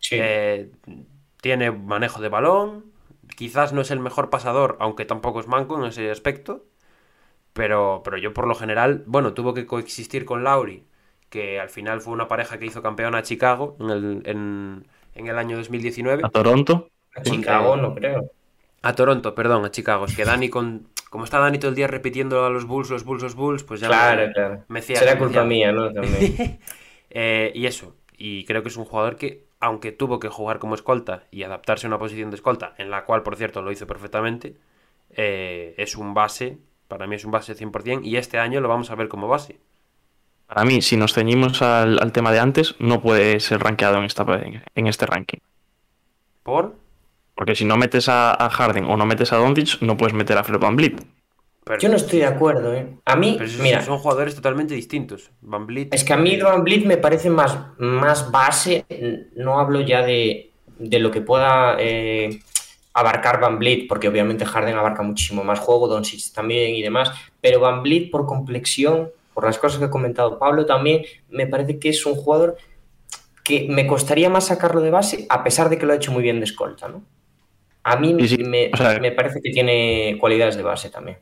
[0.00, 0.16] Sí.
[0.20, 0.70] eh,
[1.40, 2.84] tiene manejo de balón.
[3.36, 6.64] Quizás no es el mejor pasador, aunque tampoco es manco en ese aspecto.
[7.54, 10.84] Pero, pero yo por lo general, bueno, tuvo que coexistir con Lauri,
[11.34, 15.26] que al final fue una pareja que hizo campeona a Chicago en el, en, en
[15.26, 16.22] el año 2019.
[16.22, 18.30] A Toronto, A Chicago no creo.
[18.82, 20.04] A Toronto, perdón, a Chicago.
[20.04, 23.04] Es que Dani, con, como está Dani todo el día repitiendo a los Bulls, los
[23.04, 24.64] Bulls, los Bulls, pues ya Claro, me, claro.
[24.68, 25.92] me Será culpa mía, ¿no?
[25.92, 26.60] También.
[27.16, 30.74] Eh, y eso, y creo que es un jugador que, aunque tuvo que jugar como
[30.74, 33.86] escolta y adaptarse a una posición de escolta, en la cual, por cierto, lo hizo
[33.86, 34.56] perfectamente,
[35.10, 38.90] eh, es un base, para mí es un base 100%, y este año lo vamos
[38.90, 39.60] a ver como base.
[40.46, 44.04] Para mí, si nos ceñimos al, al tema de antes, no puede ser rankeado en,
[44.04, 44.24] esta,
[44.74, 45.38] en este ranking.
[46.42, 46.76] ¿Por?
[47.34, 50.38] Porque si no metes a, a Harden o no metes a Doncic, no puedes meter
[50.38, 51.02] a Fred Van Vliet.
[51.64, 52.86] Pero, Yo no estoy de acuerdo, ¿eh?
[53.06, 55.30] A mí, pero esos mira, son jugadores totalmente distintos.
[55.40, 58.84] Van Vliet, es que a mí Van Vliet me parece más, más base.
[59.34, 62.40] No hablo ya de, de lo que pueda eh,
[62.92, 67.10] abarcar Van Vliet, porque obviamente Harden abarca muchísimo más juego, Doncic también y demás.
[67.40, 71.78] Pero Van Vliet, por complexión, por las cosas que ha comentado Pablo también, me parece
[71.78, 72.56] que es un jugador
[73.42, 76.22] que me costaría más sacarlo de base, a pesar de que lo ha hecho muy
[76.22, 77.02] bien de escolta, ¿no?
[77.82, 81.18] A mí Sí, sí, me, o sea- me parece que tiene cualidades de base también.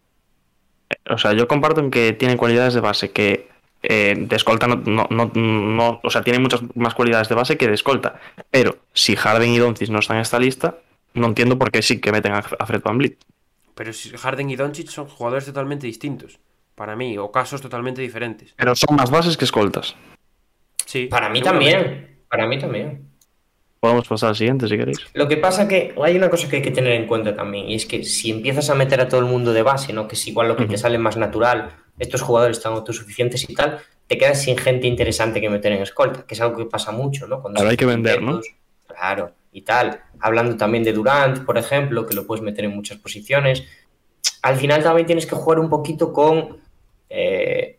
[1.10, 3.48] O sea, yo comparto en que tiene cualidades de base que
[3.82, 7.56] eh, de escolta no, no, no, no- O sea, tiene muchas más cualidades de base
[7.56, 8.20] que de escolta.
[8.50, 10.78] Pero si Harden y Doncic no están en esta lista,
[11.14, 13.16] no entiendo por qué sí que meten a, Fred Van Vliet.
[13.74, 16.38] pero si Harden y Doncic son jugadores totalmente distintos,
[16.82, 18.54] para mí, o casos totalmente diferentes.
[18.56, 19.94] Pero son más bases que escoltas.
[20.84, 22.24] Sí, Para mí también.
[22.28, 23.08] Para mí también.
[23.78, 24.98] Podemos pasar al siguiente si queréis.
[25.14, 27.76] Lo que pasa que hay una cosa que hay que tener en cuenta también, y
[27.76, 30.08] es que si empiezas a meter a todo el mundo de base, ¿no?
[30.08, 33.78] Que es igual lo que te sale más natural, estos jugadores están autosuficientes y tal,
[34.08, 37.28] te quedas sin gente interesante que meter en escolta, que es algo que pasa mucho,
[37.28, 37.40] ¿no?
[37.40, 38.40] Cuando hay que vender, ¿no?
[38.88, 40.00] Claro, y tal.
[40.18, 43.62] Hablando también de Durant, por ejemplo, que lo puedes meter en muchas posiciones.
[44.42, 46.61] Al final también tienes que jugar un poquito con,
[47.14, 47.78] eh,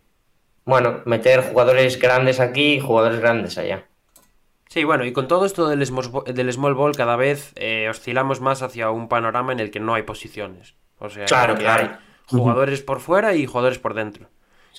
[0.65, 3.85] bueno, meter jugadores grandes aquí y jugadores grandes allá.
[4.69, 8.41] Sí, bueno, y con todo esto del small, del small ball cada vez eh, oscilamos
[8.41, 10.75] más hacia un panorama en el que no hay posiciones.
[10.99, 11.83] O sea, Claro, que claro.
[11.83, 11.89] hay
[12.27, 14.29] jugadores por fuera y jugadores por dentro.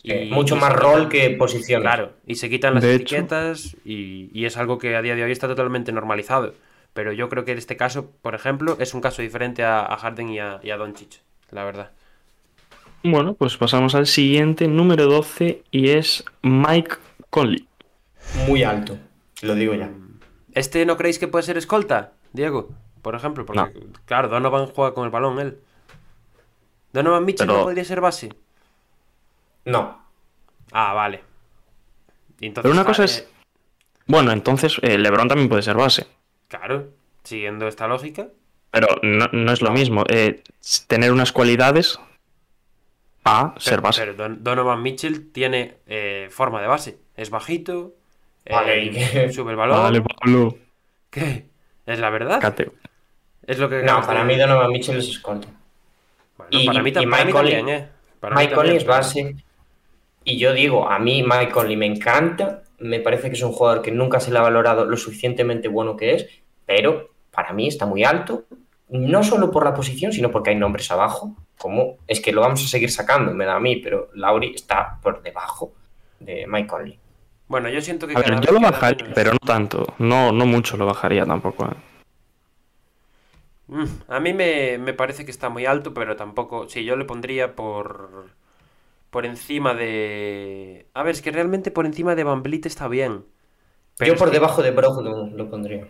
[0.02, 1.82] Eh, Y- mucho y más rol que posiciones.
[1.86, 5.22] Claro, y se quitan las De etiquetas y, y es algo que a día de
[5.22, 6.54] hoy está totalmente normalizado.
[6.92, 9.96] Pero yo creo que en este caso, por ejemplo, es un caso diferente a, a
[9.96, 11.90] Harden y a, y a Doncic, la verdad.
[13.06, 16.96] Bueno, pues pasamos al siguiente, número 12, y es Mike
[17.28, 17.68] Conley.
[18.48, 18.96] Muy alto,
[19.42, 19.90] lo digo ya.
[20.52, 22.70] ¿Este no creéis que puede ser escolta, Diego?
[23.02, 23.72] Por ejemplo, porque,
[24.06, 25.58] claro, Donovan juega con el balón él.
[26.94, 28.30] ¿Donovan Mitchell Pero- no podría ser base?
[29.66, 30.02] No.
[30.72, 31.22] Ah, vale.
[32.40, 33.18] Entonces, Pero una cosa ah, es...
[33.18, 33.28] eh,
[34.06, 36.06] Bueno, entonces eh, LeBron también puede ser base.
[36.48, 36.88] claro,
[37.22, 38.28] siguiendo esta lógica.
[38.70, 40.04] Pero no, no es lo mismo.
[40.08, 40.42] eh,
[40.86, 41.98] tener unas cualidades
[43.24, 44.00] a ser Pero, base.
[44.02, 46.98] pero Don- Donovan Mitchell tiene eh, forma de base.
[47.16, 47.94] Es bajito.
[48.44, 49.32] eh, Vale, ¿y qué?
[49.32, 49.78] sube el balón.
[49.78, 50.56] Vale, Pablo.
[51.10, 51.46] ¿Qué?
[51.86, 52.40] ¿Es la verdad?
[52.40, 52.72] Cateo.
[53.46, 55.48] Es lo que No, para de- mí Donovan Mitchell es escolta.
[56.36, 57.88] Bueno, y- para mí, y Mike Conley- también, ¿eh?
[58.20, 59.36] Para mí Mike Conley también, es base.
[60.24, 62.62] Y yo digo, a mí Mike Conley me encanta.
[62.78, 65.96] Me parece que es un jugador que nunca se le ha valorado lo suficientemente bueno
[65.96, 66.26] que es.
[66.66, 68.44] Pero para mí está muy alto.
[68.88, 71.34] No solo por la posición, sino porque hay nombres abajo.
[71.58, 73.76] Como es que lo vamos a seguir sacando, me da a mí.
[73.76, 75.72] Pero Lauri está por debajo
[76.20, 76.98] de Mike Conley.
[77.48, 79.14] Bueno, yo siento que A ver, yo lo bajaría, menos.
[79.14, 79.86] pero no tanto.
[79.98, 81.66] No, no mucho lo bajaría tampoco.
[81.66, 81.74] eh.
[83.66, 86.68] Mm, A mí me, me parece que está muy alto, pero tampoco.
[86.68, 88.30] Sí, yo le pondría por.
[89.10, 90.88] Por encima de.
[90.94, 93.24] A ver, es que realmente por encima de Van Vliet está bien.
[93.96, 95.86] Pero yo por que- debajo de Brogdon lo pondría.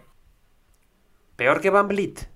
[1.37, 2.29] ¿Peor que Van Vliet?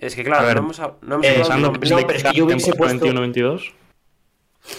[0.00, 2.32] Es que claro, no hemos, no hemos eh, hablado de no, es pero es que
[2.36, 3.72] yo hubiese puesto- 21-22.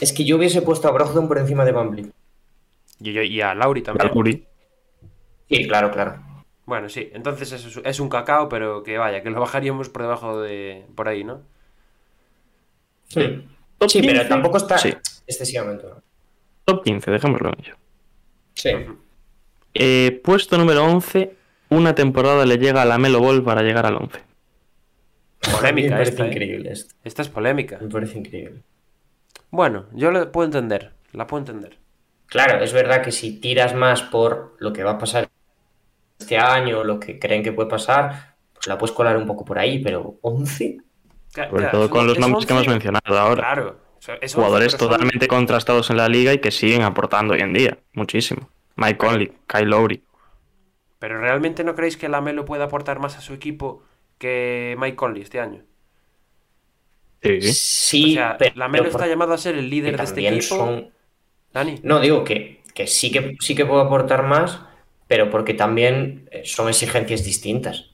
[0.01, 2.11] Es que yo hubiese puesto a Brogdon por encima de Vliet.
[2.99, 4.07] Y, yo- y a Lauri también.
[4.07, 4.45] Lauri.
[5.49, 6.21] Sí, claro, claro.
[6.65, 10.41] Bueno, sí, entonces es, es un cacao, pero que vaya, que lo bajaríamos por debajo
[10.41, 10.85] de.
[10.95, 11.41] por ahí, ¿no?
[13.07, 13.45] Sí,
[13.77, 14.93] Top Sí, pero 15, tampoco está sí.
[15.27, 15.85] excesivamente.
[16.65, 17.75] Top 15, dejémoslo en ello.
[18.55, 18.69] Sí.
[19.75, 21.35] Eh, puesto número 11,
[21.69, 24.19] una temporada le llega a la Melo Ball para llegar al 11.
[25.51, 26.27] Polémica me parece esta, ¿eh?
[26.27, 26.95] increíble esto.
[27.03, 27.77] Esta es polémica.
[27.81, 28.61] Me parece increíble.
[29.51, 30.93] Bueno, yo la puedo entender.
[31.11, 31.77] La puedo entender.
[32.27, 35.29] Claro, es verdad que si tiras más por lo que va a pasar
[36.19, 39.59] este año, lo que creen que puede pasar, pues la puedes colar un poco por
[39.59, 40.77] ahí, pero 11.
[41.33, 43.41] Cla- Sobre claro, todo con un- los es nombres que 11, hemos mencionado ahora.
[43.41, 43.79] Claro.
[43.99, 47.41] es- es 11, Jugadores son- totalmente contrastados en la liga y que siguen aportando hoy
[47.41, 47.77] en día.
[47.93, 48.49] Muchísimo.
[48.75, 50.03] Mike Conley, Kyle Lowry.
[50.99, 53.83] Pero realmente no creéis que Lamelo puede aportar más a su equipo
[54.17, 55.63] que Mike Conley este año.
[57.21, 57.41] Sí.
[57.41, 60.55] Sí, o sea, pero Lamelo está llamado a ser el líder de este también equipo.
[60.57, 60.91] son-
[61.53, 61.79] Dani.
[61.83, 64.61] No, digo que, que sí que sí que puedo aportar más,
[65.07, 67.91] pero porque también eh, son exigencias distintas.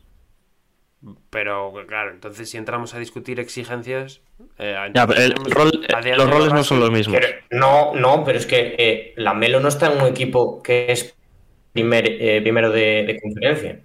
[1.29, 4.21] Pero claro, entonces si entramos a discutir exigencias.
[4.59, 7.17] eh, Ya, pero el tenemos- rol- a día los roles no son los mismos.
[7.19, 10.91] Pero- no, no, pero es que eh, la Melo no está en un equipo que
[10.91, 11.15] es
[11.71, 13.79] primer, eh, primero de, de conferencia.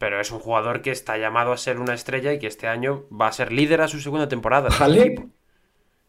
[0.00, 3.04] Pero es un jugador que está llamado a ser una estrella y que este año
[3.12, 4.70] va a ser líder a su segunda temporada.
[4.80, 5.26] Vale.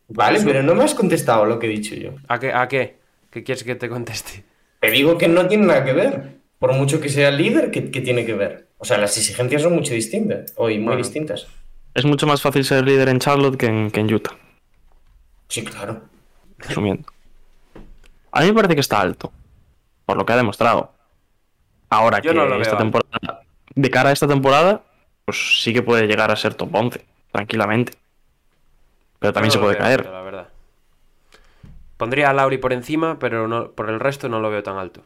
[0.08, 2.12] Vale, Eso- pero no me has contestado lo que he dicho yo.
[2.30, 2.54] ¿A qué?
[2.54, 2.96] ¿A qué?
[3.30, 4.46] ¿Qué quieres que te conteste?
[4.80, 6.38] Te digo que no tiene nada que ver.
[6.58, 8.68] Por mucho que sea líder, ¿qué, qué tiene que ver?
[8.78, 10.54] O sea, las exigencias son mucho distintas.
[10.56, 10.98] Hoy muy Bueno.
[11.00, 11.48] distintas.
[11.94, 14.32] Es mucho más fácil ser líder en Charlotte que en, que en Utah,
[15.50, 16.02] Sí, claro.
[16.60, 17.10] resumiendo.
[18.32, 19.34] A mí me parece que está alto,
[20.06, 20.94] por lo que ha demostrado.
[21.90, 22.84] Ahora Yo que no lo veo esta alto.
[22.84, 23.44] temporada,
[23.76, 24.84] de cara a esta temporada,
[25.26, 27.94] pues sí que puede llegar a ser top 11, tranquilamente.
[29.20, 30.12] Pero también se puede veo caer.
[30.12, 30.50] la verdad.
[31.98, 35.04] Pondría a Lauri por encima, pero no, por el resto no lo veo tan alto.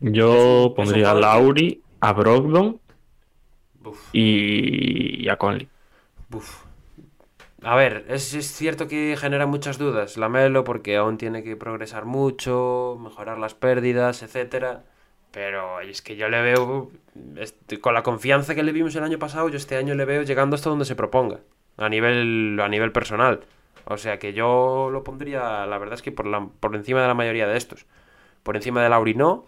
[0.00, 2.78] Yo Es un- es pondría a Lauri, a Brogdon
[4.12, 5.68] y, y a Conley.
[6.32, 6.64] uf.
[7.62, 11.56] A ver, es, es cierto que genera muchas dudas la Melo porque aún tiene que
[11.56, 14.84] progresar mucho, mejorar las pérdidas, etcétera.
[15.32, 16.90] Pero es que yo le veo,
[17.80, 20.54] con la confianza que le vimos el año pasado, yo este año le veo llegando
[20.54, 21.40] hasta donde se proponga,
[21.78, 23.40] a nivel, a nivel personal.
[23.86, 27.08] O sea que yo lo pondría, la verdad es que por, la, por encima de
[27.08, 27.86] la mayoría de estos.
[28.42, 29.46] Por encima de Lauri no,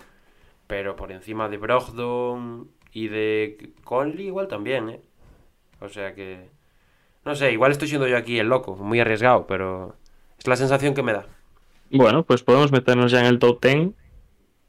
[0.67, 5.01] pero por encima de Brogdon y de Conley igual también, ¿eh?
[5.81, 6.49] O sea que...
[7.25, 9.97] No sé, igual estoy siendo yo aquí el loco, muy arriesgado, pero
[10.39, 11.27] es la sensación que me da.
[11.91, 13.91] Bueno, pues podemos meternos ya en el top 10,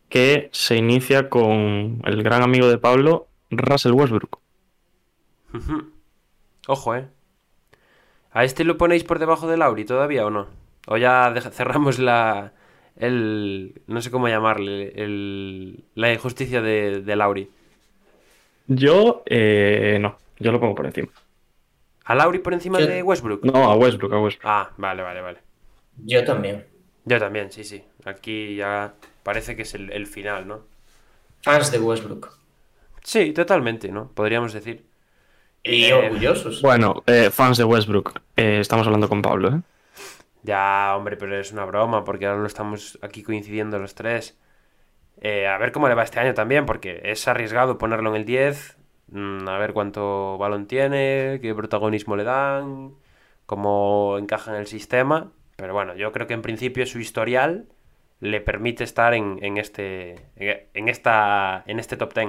[0.10, 4.39] que se inicia con el gran amigo de Pablo, Russell Westbrook.
[6.68, 7.08] Ojo, ¿eh?
[8.32, 10.48] ¿A este lo ponéis por debajo de Lauri todavía o no?
[10.88, 12.54] O ya cerramos la...
[12.98, 13.82] El...
[13.88, 14.94] No sé cómo llamarle.
[14.96, 17.50] El, la injusticia de, de Lauri.
[18.68, 21.10] Yo, eh, no, yo lo pongo por encima.
[22.04, 23.44] ¿A Lauri por encima Yo- de Westbrook?
[23.46, 24.46] No, a Westbrook, a Westbrook.
[24.50, 25.39] Ah, vale, vale, vale.
[26.04, 26.65] Yo también.
[27.06, 27.84] Yo también, sí, sí.
[28.06, 28.94] Aquí ya
[29.25, 30.61] parece que es el, el final, ¿no?
[31.43, 32.29] Fans de Westbrook.
[33.03, 34.09] Sí, totalmente, ¿no?
[34.13, 34.85] Podríamos decir.
[35.63, 36.61] Y Eh, orgullosos.
[36.61, 39.61] Bueno, eh, fans de Westbrook, eh, estamos hablando con Pablo, ¿eh?
[40.43, 44.38] Ya, hombre, pero es una broma, porque ahora no estamos aquí coincidiendo los tres.
[45.21, 48.25] Eh, a ver cómo le va este año también, porque es arriesgado ponerlo en el
[48.25, 48.77] 10,
[49.09, 52.93] mm, a ver cuánto balón tiene, qué protagonismo le dan,
[53.47, 55.31] cómo encaja en el sistema.
[55.57, 57.67] Pero bueno, yo creo que en principio su historial
[58.19, 60.32] le permite estar en, en este,
[60.73, 62.28] en, esta, en este top 10.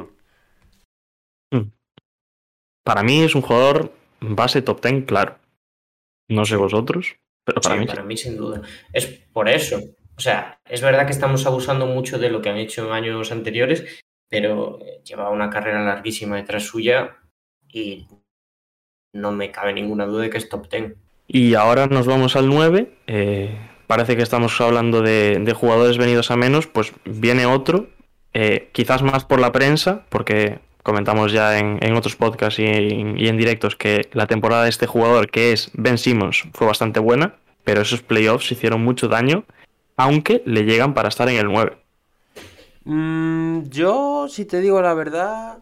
[2.84, 5.38] Para mí es un jugador base top 10, claro.
[6.28, 8.62] No sé vosotros, pero para Sí, mí para mí sin duda.
[8.92, 9.80] Es por eso.
[10.16, 13.32] O sea, es verdad que estamos abusando mucho de lo que han hecho en años
[13.32, 13.84] anteriores,
[14.28, 17.16] pero eh, lleva una carrera larguísima detrás suya
[17.68, 18.08] y
[19.12, 20.96] no me cabe ninguna duda de que es top 10.
[21.28, 22.92] Y ahora nos vamos al 9.
[23.06, 26.66] eh, parece que estamos hablando de, jugadores venidos a menos.
[26.66, 27.86] Pues viene otro,
[28.34, 33.18] eh, quizás más por la prensa, porque comentamos ya en, en otros podcasts y en,
[33.18, 37.00] y en directos que la temporada de este jugador, que es Ben Simmons, fue bastante
[37.00, 39.44] buena, pero esos playoffs hicieron mucho daño,
[39.96, 41.76] aunque le llegan para estar en el 9.
[42.84, 45.58] Mm, yo, si te digo la verdad,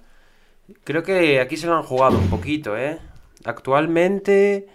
[0.85, 2.99] creo que aquí se lo han jugado un poquito, ¿eh?
[3.45, 4.69] Actualmente,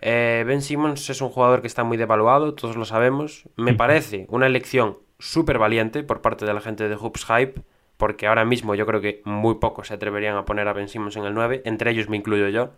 [0.00, 3.48] eh, Ben Simmons es un jugador que está muy devaluado, todos lo sabemos.
[3.56, 7.60] Me parece una elección súper valiente por parte de la gente de Hoops Hype,
[7.96, 11.16] porque ahora mismo yo creo que muy pocos se atreverían a poner a Ben Simmons
[11.16, 12.70] en el 9, entre ellos me incluyo yo.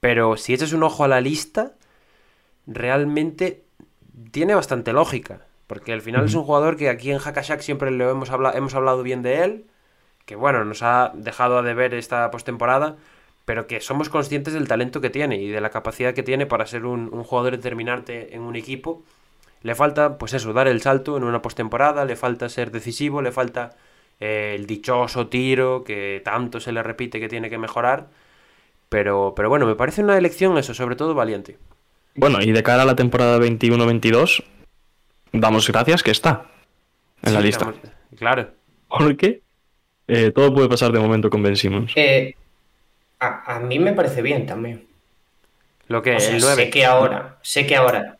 [0.00, 1.74] Pero si echas un ojo a la lista,
[2.66, 3.64] realmente
[4.32, 5.46] tiene bastante lógica.
[5.66, 8.74] Porque al final es un jugador que aquí en Hackashack siempre lo hemos, habla- hemos
[8.74, 9.66] hablado bien de él.
[10.26, 12.96] Que bueno, nos ha dejado a deber esta postemporada.
[13.50, 16.66] Pero que somos conscientes del talento que tiene y de la capacidad que tiene para
[16.66, 19.02] ser un, un jugador determinante en un equipo.
[19.64, 23.32] Le falta, pues eso, dar el salto en una postemporada, le falta ser decisivo, le
[23.32, 23.70] falta
[24.20, 28.06] eh, el dichoso tiro que tanto se le repite que tiene que mejorar.
[28.88, 31.56] Pero, pero bueno, me parece una elección eso, sobre todo valiente.
[32.14, 34.44] Bueno, y de cara a la temporada 21-22,
[35.32, 36.46] damos gracias que está
[37.20, 37.74] en la lista.
[38.16, 38.52] Claro.
[38.86, 39.42] Porque
[40.06, 41.94] eh, todo puede pasar de momento con Ben Simmons.
[41.96, 42.36] Eh,
[43.20, 44.86] a, a mí me parece bien también.
[45.88, 46.64] Lo que O sea, el 9.
[46.64, 48.16] sé que ahora, sé que ahora,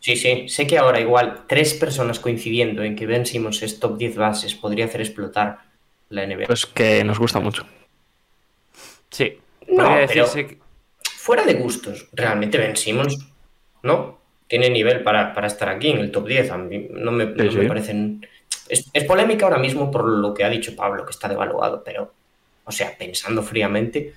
[0.00, 3.96] sí, sí, sé que ahora igual tres personas coincidiendo en que Ben Simmons es top
[3.98, 5.58] 10 bases podría hacer explotar
[6.08, 6.46] la NBA.
[6.46, 7.64] Pues que nos gusta mucho.
[9.10, 9.38] Sí.
[9.68, 10.60] No, Podría pero- decirse que-
[11.02, 13.18] Fuera de gustos, realmente Ben Simmons,
[13.82, 14.18] ¿no?
[14.48, 16.50] Tiene nivel para, para estar aquí en el top 10.
[16.50, 18.26] A mí no me, no Sí, me parecen...
[18.68, 22.12] Es, es polémica ahora mismo por lo que ha dicho Pablo, que está devaluado, pero,
[22.64, 24.14] o sea, pensando fríamente,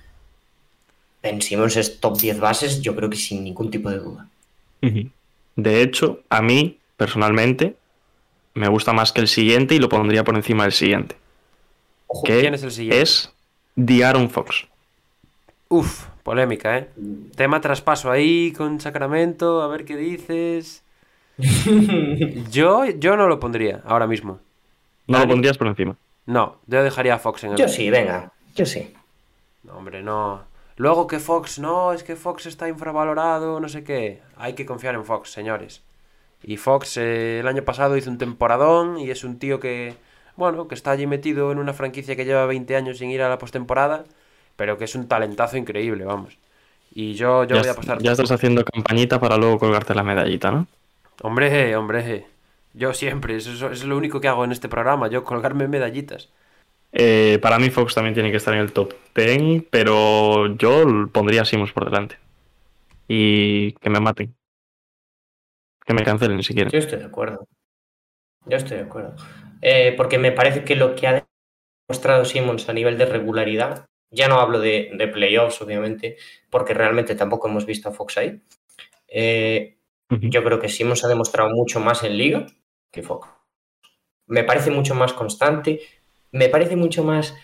[1.24, 4.28] Ben Simmons es top 10 bases, yo creo que sin ningún tipo de duda.
[5.56, 7.76] De hecho, a mí, personalmente,
[8.52, 11.16] me gusta más que el siguiente y lo pondría por encima del siguiente.
[12.06, 13.00] Ojo, Que ¿quién es el siguiente?
[13.02, 13.32] es
[13.82, 14.66] The Aaron Fox.
[15.68, 16.90] Uf, polémica, ¿eh?
[17.34, 20.82] Tema traspaso ahí con Sacramento, a ver qué dices.
[22.50, 24.38] Yo, yo no lo pondría ahora mismo.
[25.08, 25.24] No Dani.
[25.26, 25.96] lo pondrías por encima.
[26.26, 27.56] No, yo dejaría a Fox en el.
[27.56, 28.94] Yo sí, venga, yo sí.
[29.64, 30.42] No, hombre, no.
[30.76, 34.20] Luego que Fox, no, es que Fox está infravalorado, no sé qué.
[34.36, 35.82] Hay que confiar en Fox, señores.
[36.42, 39.94] Y Fox eh, el año pasado hizo un temporadón y es un tío que,
[40.36, 43.28] bueno, que está allí metido en una franquicia que lleva 20 años sin ir a
[43.28, 44.04] la postemporada,
[44.56, 46.38] pero que es un talentazo increíble, vamos.
[46.92, 50.02] Y yo, yo ya voy a apostar ya estás haciendo campañita para luego colgarte la
[50.02, 50.66] medallita, ¿no?
[51.22, 52.26] Hombre, hombre.
[52.72, 56.28] Yo siempre, eso, eso es lo único que hago en este programa, yo colgarme medallitas.
[56.96, 61.42] Eh, para mí Fox también tiene que estar en el top 10, pero yo pondría
[61.42, 62.18] a Simmons por delante.
[63.08, 64.34] Y que me maten.
[65.84, 66.70] Que me cancelen si quieren.
[66.70, 67.46] Yo estoy de acuerdo.
[68.46, 69.16] Yo estoy de acuerdo.
[69.60, 71.26] Eh, porque me parece que lo que ha
[71.88, 76.16] demostrado Simmons a nivel de regularidad, ya no hablo de, de playoffs, obviamente,
[76.48, 78.40] porque realmente tampoco hemos visto a Fox ahí.
[79.08, 79.78] Eh,
[80.10, 82.46] yo creo que Simmons ha demostrado mucho más en liga
[82.92, 83.28] que Fox.
[84.26, 85.80] Me parece mucho más constante,
[86.34, 87.34] me parece mucho más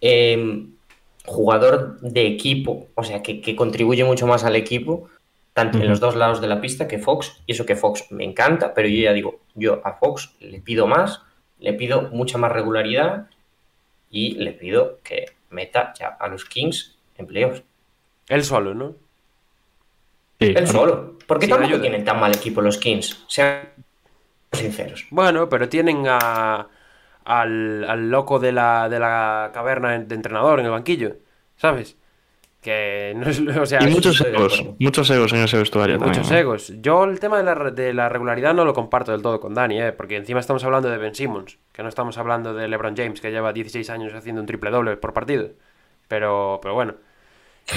[0.00, 0.64] eh,
[1.26, 5.10] jugador de equipo, o sea, que, que contribuye mucho más al equipo,
[5.52, 8.24] tanto en los dos lados de la pista que Fox, y eso que Fox me
[8.24, 11.20] encanta, pero yo ya digo, yo a Fox le pido más,
[11.58, 13.26] le pido mucha más regularidad
[14.10, 17.62] y le pido que meta ya a los Kings en playoffs.
[18.28, 18.94] Él solo, ¿no?
[20.40, 20.68] Sí, Él claro.
[20.72, 21.82] solo, porque Sin tampoco ayuda.
[21.82, 23.68] tienen tan mal equipo los Kings, sean
[24.52, 25.06] sinceros.
[25.10, 26.68] Bueno, pero tienen a,
[27.28, 31.16] al, al loco de la, de la caverna de entrenador en el banquillo,
[31.56, 31.98] ¿sabes?
[32.62, 36.32] Que no es, o sea, Y muchos egos, muchos egos en ese vestuario muchos también.
[36.32, 36.38] ¿no?
[36.38, 36.72] egos.
[36.80, 39.78] Yo el tema de la, de la regularidad no lo comparto del todo con Dani,
[39.78, 39.92] ¿eh?
[39.92, 43.30] porque encima estamos hablando de Ben Simmons, que no estamos hablando de LeBron James, que
[43.30, 45.50] lleva 16 años haciendo un triple doble por partido.
[46.08, 46.94] Pero, pero bueno.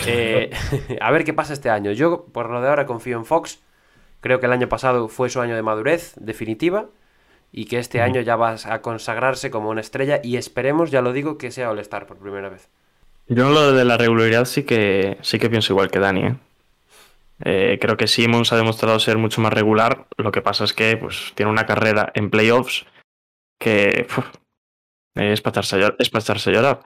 [0.08, 0.50] Eh,
[1.02, 1.92] a ver qué pasa este año.
[1.92, 3.62] Yo, por lo de ahora, confío en Fox.
[4.22, 6.86] Creo que el año pasado fue su año de madurez definitiva
[7.52, 11.14] y que este año ya va a consagrarse como una estrella y esperemos, ya lo
[11.14, 12.70] digo, que sea All-Star por primera vez.
[13.28, 16.36] Yo lo de la regularidad sí que sí que pienso igual que Dani, ¿eh?
[17.44, 20.06] Eh, creo que Simmons ha demostrado ser mucho más regular.
[20.18, 22.86] Lo que pasa es que pues, tiene una carrera en playoffs
[23.60, 24.08] que
[25.16, 26.82] es para echarse a llorar.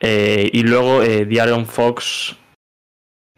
[0.00, 1.26] Eh, y luego, eh,
[1.66, 2.36] Fox.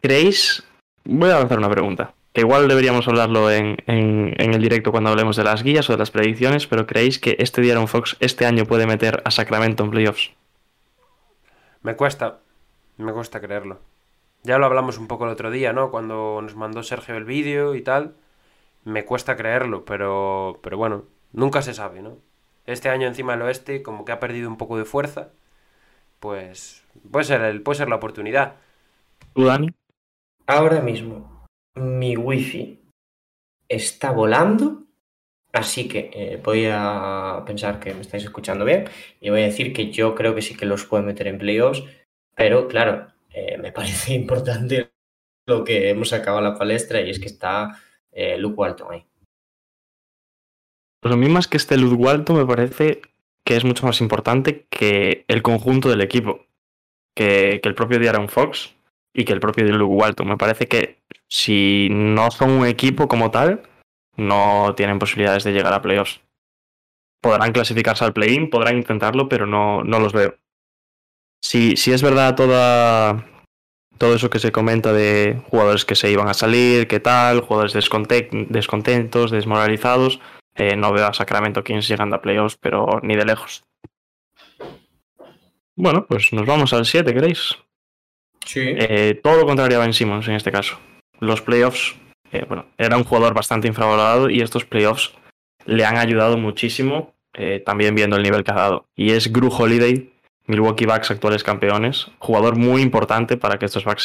[0.01, 0.63] ¿Creéis?
[1.05, 2.15] Voy a lanzar una pregunta.
[2.35, 5.95] Que igual deberíamos hablarlo en, en- en el directo cuando hablemos de las guías o
[5.95, 9.85] de las predicciones, pero ¿creéis que este Diaron Fox este año puede meter a Sacramento
[9.85, 10.33] en playoffs?
[11.83, 12.41] Me cuesta,
[12.97, 13.81] me cuesta creerlo.
[14.45, 15.91] Ya lo hablamos un poco el otro día, ¿no?
[15.91, 18.17] Cuando nos mandó Sergio el vídeo y tal.
[18.85, 22.19] Me cuesta creerlo, pero, pero bueno, nunca se sabe, ¿no?
[22.67, 25.31] Este año encima del oeste, como que ha perdido un poco de fuerza,
[26.21, 28.57] pues puede ser, el, puede ser la oportunidad.
[29.33, 29.69] ¿Tú, Dani?
[30.47, 31.34] Ahora mismo
[31.77, 32.81] mi wifi
[33.69, 34.85] está volando,
[35.53, 38.89] así que eh, voy a pensar que me estáis escuchando bien
[39.21, 41.83] y voy a decir que yo creo que sí que los puede meter en playoffs,
[42.35, 44.93] pero claro, eh, me parece importante
[45.47, 47.81] lo que hemos sacado a la palestra y es que está
[48.13, 49.07] eh, Luke Walton ahí.
[51.03, 53.03] A mí más que este Lud Walton me parece
[53.45, 56.47] que es mucho más importante que el conjunto del equipo,
[57.15, 58.75] que, el propio de Aaron Fox
[59.13, 60.27] y que el propio Luke Walton.
[60.27, 63.63] Me parece que si no son un equipo como tal,
[64.17, 66.21] no tienen posibilidades de llegar a playoffs.
[67.21, 70.37] Podrán clasificarse al play-in, podrán intentarlo, pero no, no los veo.
[71.43, 73.27] Si, si es verdad toda,
[73.99, 77.73] todo eso que se comenta de jugadores que se iban a salir, qué tal, jugadores
[77.73, 80.21] descontentos, desmoralizados.
[80.55, 83.65] Eh, no veo a Sacramento Kings llegando a playoffs, pero ni de lejos.
[85.77, 87.57] Bueno, pues nos vamos al 7, ¿queréis?
[88.45, 88.61] Sí.
[88.63, 90.79] Eh, todo lo contrario a Ben Simmons en este caso.
[91.25, 91.97] Los playoffs,
[92.33, 95.15] eh, bueno, era un jugador bastante infravalorado y estos playoffs
[95.65, 97.15] le han ayudado muchísimo,
[97.65, 98.87] también viendo el nivel que ha dado.
[98.95, 100.13] Y es Gru Holiday,
[100.47, 104.05] Milwaukee Bucks actuales campeones, jugador muy importante para que estos Bucks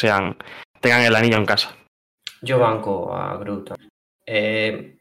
[0.80, 1.76] tengan el anillo en casa.
[2.40, 3.64] Yo banco a Gru.
[4.26, 4.96] Eh,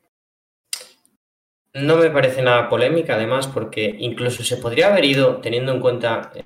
[1.74, 6.32] no me parece nada polémica, además, porque incluso se podría haber ido, teniendo en cuenta
[6.36, 6.43] eh,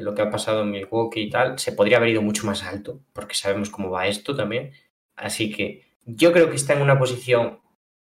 [0.00, 3.00] lo que ha pasado en Milwaukee y tal, se podría haber ido mucho más alto,
[3.12, 4.72] porque sabemos cómo va esto también.
[5.20, 7.60] Así que yo creo que está en una posición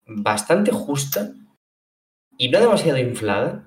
[0.06, 1.32] bastante justa
[2.38, 3.66] y no demasiado inflada.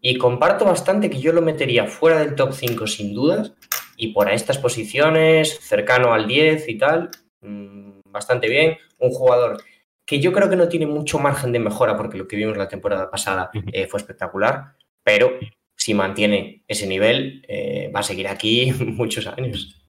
[0.00, 3.52] Y comparto bastante que yo lo metería fuera del top 5 sin dudas.
[3.96, 7.10] Y por estas posiciones, cercano al 10 y tal,
[7.40, 8.78] mm, bastante bien.
[8.98, 9.62] Un jugador
[10.06, 12.68] que yo creo que no tiene mucho margen de mejora porque lo que vimos la
[12.68, 15.38] temporada pasada eh, fue espectacular, pero
[15.76, 19.81] si mantiene ese nivel eh, va a seguir aquí muchos años.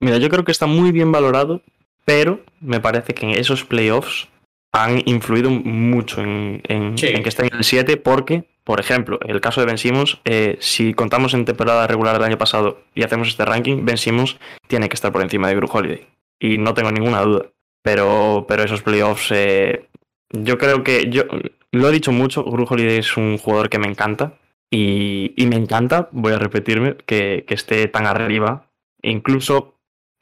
[0.00, 1.62] Mira, yo creo que está muy bien valorado,
[2.04, 4.28] pero me parece que en esos playoffs
[4.72, 9.66] han influido mucho en, que esté en el 7 porque, por ejemplo, el caso de
[9.66, 13.84] Ben Simmons, eh, si contamos en temporada regular del año pasado y hacemos este ranking,
[13.84, 14.38] Ben Simmons
[14.68, 16.06] tiene que estar por encima de Gru Holiday.
[16.38, 17.46] Y no tengo ninguna duda.
[17.82, 19.86] Pero, pero esos playoffs, eh,
[20.30, 21.24] yo creo que yo
[21.72, 24.34] lo he dicho mucho, Gru Holiday es un jugador que me encanta.
[24.72, 28.68] Y, me encanta, voy a repetirme, que, esté tan arriba.
[29.02, 29.79] Incluso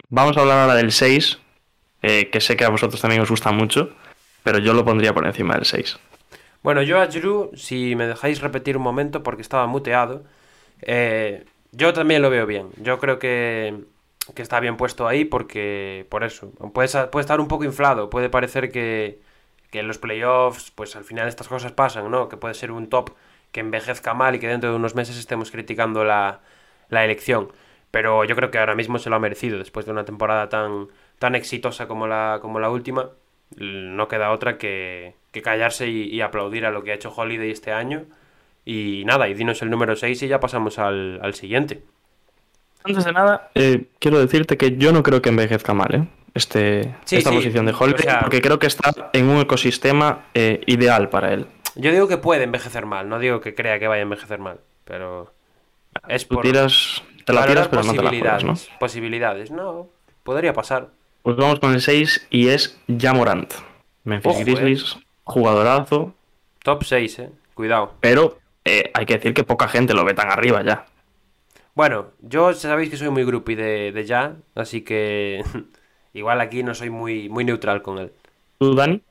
[0.08, 1.38] vamos a hablar ahora del 6,
[2.02, 3.90] eh, que sé que a vosotros también os gusta mucho,
[4.42, 5.98] pero yo lo pondría por encima del 6.
[6.62, 10.24] Bueno, yo a Drew, si me dejáis repetir un momento porque estaba muteado,
[10.82, 12.68] eh, yo también lo veo bien.
[12.82, 13.74] Yo creo que
[14.34, 18.28] que está bien puesto ahí porque, por eso, puede, puede estar un poco inflado, puede
[18.28, 19.20] parecer que,
[19.70, 22.28] que, en los playoffs, pues al final estas cosas pasan, ¿no?
[22.28, 23.10] Que puede ser un top
[23.52, 26.40] que envejezca mal y que dentro de unos meses estemos criticando la,
[26.90, 27.52] la elección.
[27.90, 30.88] Pero yo creo que ahora mismo se lo ha merecido, después de una temporada tan,
[31.18, 33.10] tan exitosa como la, como la última,
[33.56, 37.72] no queda otra que, que callarse y, aplaudir a lo que ha hecho Holiday este
[37.72, 38.04] año.
[38.64, 41.82] Y nada, y dinos el número 6 y ya pasamos al, al siguiente.
[42.84, 46.08] Antes de nada, eh, quiero decirte que yo no creo que envejezca mal, ¿eh?
[46.34, 51.32] Este, esta posición de Holiday, porque creo que está en un ecosistema eh, ideal para
[51.32, 51.46] él.
[51.74, 54.60] Yo digo que puede envejecer mal, no digo que crea que vaya a envejecer mal,
[54.84, 55.32] pero
[56.06, 58.54] es por tiras, te la tiras, pero no te la juegas, ¿no?
[58.80, 59.88] Posibilidades, no,
[60.22, 60.88] podría pasar.
[61.22, 63.52] Pues vamos con el 6 y es Jamorant.
[64.04, 66.14] Memphis Grizzlies, jugadorazo.
[66.62, 67.92] Top 6, eh, cuidado.
[68.00, 70.86] Pero hay que decir que poca gente lo ve tan arriba ya.
[71.74, 75.44] Bueno, yo sabéis que soy muy groupie de, de ya, así que
[76.14, 78.12] igual aquí no soy muy, muy neutral con él.
[78.58, 79.02] ¿Tú, Dani?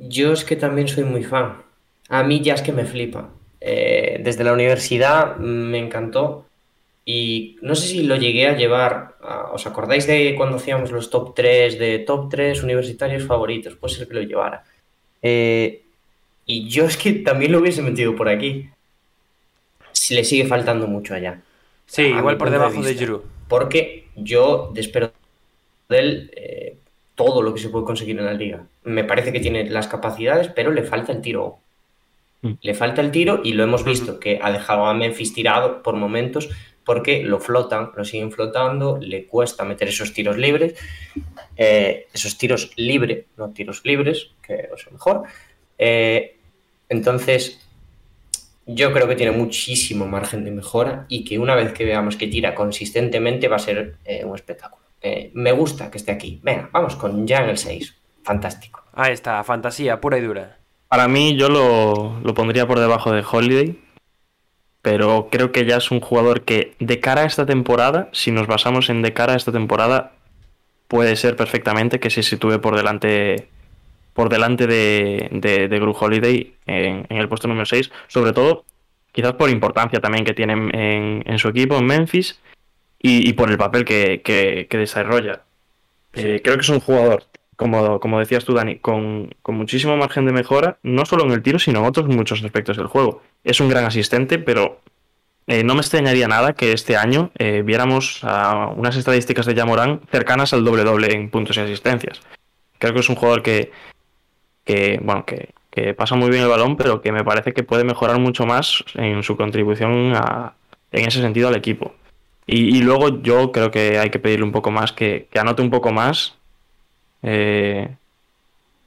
[0.00, 1.62] Yo es que también soy muy fan.
[2.08, 3.30] A mí ya es que me flipa.
[3.60, 6.44] Eh, desde la universidad me encantó
[7.04, 9.16] y no sé si lo llegué a llevar.
[9.52, 13.76] ¿Os acordáis de cuando hacíamos los top 3 de top 3 universitarios favoritos?
[13.76, 14.64] Puede ser que lo llevara.
[15.20, 15.82] Eh,
[16.46, 18.70] y yo es que también lo hubiese metido por aquí.
[19.92, 21.42] Si le sigue faltando mucho allá.
[21.86, 23.22] Sí, igual por debajo de, Giroud.
[23.48, 25.12] Porque yo espero
[25.88, 26.76] de él eh,
[27.14, 28.64] todo lo que se puede conseguir en la liga.
[28.82, 31.58] Me parece que tiene las capacidades, pero le falta el tiro.
[32.42, 32.52] Mm.
[32.60, 35.96] Le falta el tiro y lo hemos visto, que ha dejado a Memphis tirado por
[35.96, 36.50] momentos
[36.84, 40.74] porque lo flotan, lo siguen flotando, le cuesta meter esos tiros libres,
[41.56, 45.24] eh, esos tiros libres, no tiros libres, que es mejor.
[45.78, 46.36] Eh,
[46.88, 47.64] entonces,
[48.66, 52.26] yo creo que tiene muchísimo margen de mejora y que una vez que veamos que
[52.26, 54.82] tira consistentemente va a ser eh, un espectáculo.
[55.02, 56.40] Eh, me gusta que esté aquí.
[56.42, 57.94] Venga, vamos con ya en el 6.
[58.22, 58.82] Fantástico.
[58.94, 60.56] Ahí está, fantasía pura y dura.
[60.88, 63.78] Para mí yo lo, lo pondría por debajo de Holiday,
[64.84, 68.46] pero creo que ya es un jugador que de cara a esta temporada, si nos
[68.46, 70.12] basamos en de cara a esta temporada,
[70.88, 73.48] puede ser perfectamente que se sitúe por delante
[74.12, 78.66] por delante de, de, de Gru Holiday en, el puesto número 6, sobre todo
[79.10, 82.38] quizás por importancia también que tiene en, su equipo en Memphis
[83.00, 85.44] y, por el papel que, desarrolla.
[86.12, 87.24] Eh, creo que es un jugador,
[87.56, 91.58] como, como decías tú, Dani, con, muchísimo margen de mejora, no solo en el tiro,
[91.58, 93.22] sino en otros muchos aspectos del juego.
[93.44, 94.80] Es un gran asistente, pero
[95.46, 100.54] eh, no me extrañaría nada que este año eh, viéramos unas estadísticas de Yamorán cercanas
[100.54, 102.20] al doble-doble en puntos y asistencias.
[102.78, 103.70] Creo que es un jugador que,
[104.64, 105.52] que, bueno, que,
[105.94, 109.22] pasa muy bien el balón, pero que me parece que puede mejorar mucho más en
[109.22, 110.54] su contribución a,
[110.92, 111.94] en ese sentido al equipo.
[112.46, 115.70] Y, luego yo creo que hay que pedirle un poco más, que, que anote un
[115.70, 116.36] poco más.
[117.22, 117.88] eh,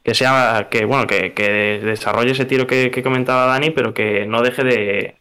[0.07, 4.63] que sea, que bueno, que, desarrolle ese tiro que, comentaba Dani, pero que no deje
[4.63, 5.15] de,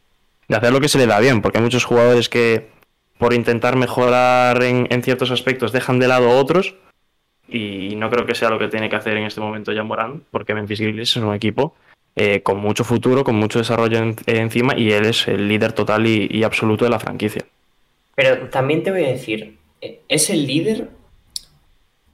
[0.49, 2.69] hacer lo que se le da bien, porque hay muchos jugadores que
[3.19, 6.77] por intentar mejorar en, ciertos aspectos dejan de lado otros
[7.49, 10.23] y no creo que sea lo que tiene que hacer en este momento Jan Morán,
[10.31, 11.75] porque Memphis Grizzlies es un equipo
[12.15, 16.07] eh, con mucho futuro, con mucho desarrollo en- encima y él es el líder total
[16.07, 17.45] y, absoluto de la franquicia.
[18.15, 20.91] Pero también te voy a decir, es el líder,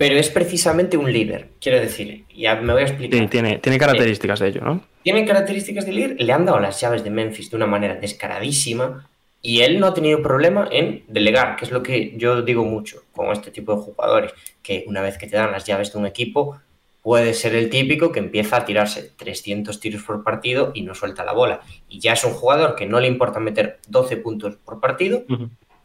[0.03, 1.51] pero es precisamente un líder.
[1.61, 3.21] Quiero decir, ya me voy a explicar.
[3.21, 4.85] Sí, tiene, tiene características de ello, ¿no?
[5.05, 9.09] Tiene características de líder, le han dado las llaves de Memphis de una manera descaradísima
[9.41, 13.05] y él no ha tenido problema en delegar, que es lo que yo digo mucho
[13.13, 16.07] con este tipo de jugadores, que una vez que te dan las llaves de un
[16.07, 16.59] equipo,
[17.01, 21.25] puede ser el típico que empieza a tirarse 300 tiros por partido y no suelta
[21.25, 21.61] la bola.
[21.89, 25.23] Y ya es un jugador que no le importa meter 12 puntos por partido.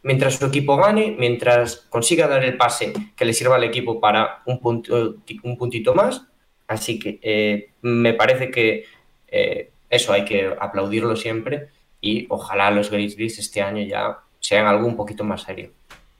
[0.03, 4.41] Mientras su equipo gane, mientras consiga dar el pase que le sirva al equipo para
[4.45, 6.23] un, punto, un puntito más.
[6.67, 8.85] Así que eh, me parece que
[9.27, 11.69] eh, eso hay que aplaudirlo siempre
[12.01, 15.71] y ojalá los Grizzlies este año ya sean algo un poquito más serio.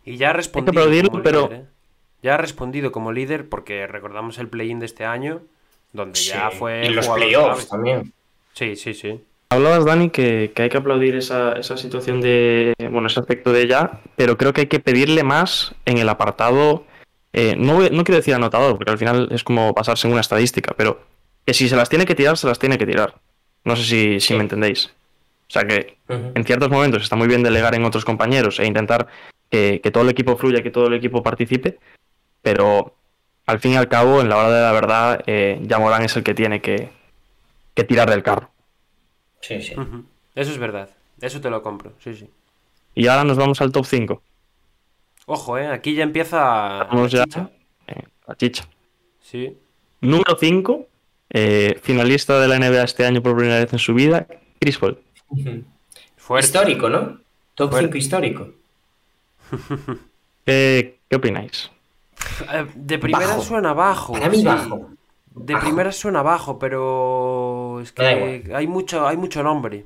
[0.05, 0.71] Y ya ha respondido.
[0.71, 1.65] aplaudirlo, como pero- líder, ¿eh?
[2.23, 5.41] Ya ha respondido como líder porque recordamos el play-in de este año,
[5.93, 6.85] donde ya fue.
[6.85, 8.11] y los playoffs también.
[8.53, 9.21] Sí, sí, sí.
[9.49, 13.61] Hablabas, Dani, que, que hay que aplaudir esa, esa situación de, bueno, ese aspecto de
[13.61, 16.83] ella, pero creo que hay que pedirle más en el apartado,
[17.31, 20.21] eh, no, voy- no quiero decir anotador, porque al final es como basarse en una
[20.21, 20.99] estadística, pero
[21.45, 23.15] que si se las tiene que tirar, se las tiene que tirar.
[23.63, 24.33] No sé si, si Sí.
[24.35, 24.87] me entendéis.
[25.49, 29.07] O sea que en ciertos momentos está muy bien delegar en otros compañeros e intentar
[29.49, 31.77] que, que todo el equipo fluya, que todo el equipo participe,
[32.41, 32.93] pero
[33.45, 36.17] al fin y al cabo, en la hora de la verdad, eh, ya Morán es
[36.17, 36.89] el que tiene que,
[37.73, 38.49] que tirar del carro.
[39.41, 39.73] Sí, sí.
[40.35, 40.89] Eso es verdad.
[41.21, 41.93] Eso te lo compro.
[42.03, 42.29] Sí, sí.
[42.95, 44.21] Y ahora nos vamos al top 5.
[45.27, 45.67] Ojo, ¿eh?
[45.67, 46.39] Aquí ya empieza.
[46.85, 47.49] Vamos la ya chicha.
[47.87, 48.67] eh, la chicha.
[49.21, 49.57] Sí.
[50.01, 50.87] Número 5,
[51.81, 54.25] finalista de la NBA este año por primera vez en su vida,
[54.59, 54.99] Chris Paul.
[56.15, 56.47] Fuerte.
[56.47, 57.19] Histórico, ¿no?
[57.55, 57.87] Top Fuerte.
[57.87, 58.49] 5 histórico.
[60.45, 61.71] ¿Qué, qué opináis?
[62.53, 63.41] Eh, De primera Bajo.
[63.41, 64.13] suena bajo.
[64.13, 64.43] Para mí sí.
[64.43, 64.91] bajo.
[65.39, 65.65] De Bajo.
[65.65, 69.85] primera suena bajo, pero es que hay mucho, hay mucho nombre.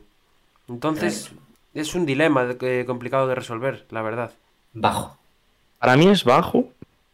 [0.67, 1.31] Entonces
[1.73, 4.31] es un dilema de- complicado de resolver, la verdad.
[4.73, 5.17] Bajo.
[5.79, 6.69] Para mí es bajo,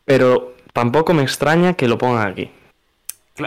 [0.05, 2.51] pero tampoco me extraña que lo pongan aquí.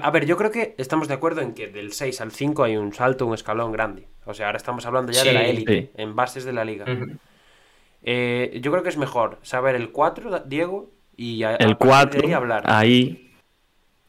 [0.02, 2.76] A ver, yo creo que estamos de acuerdo en que del 6 al 5 hay
[2.76, 4.06] un salto, un escalón grande.
[4.24, 5.90] O sea, ahora estamos hablando ya de la élite, sí.
[6.00, 6.84] en bases de la liga.
[8.02, 11.70] Eh, yo creo que es mejor saber el 4, Da- Diego, y a, a El
[11.70, 12.62] de 4, ahí hablar.
[12.66, 13.29] ahí,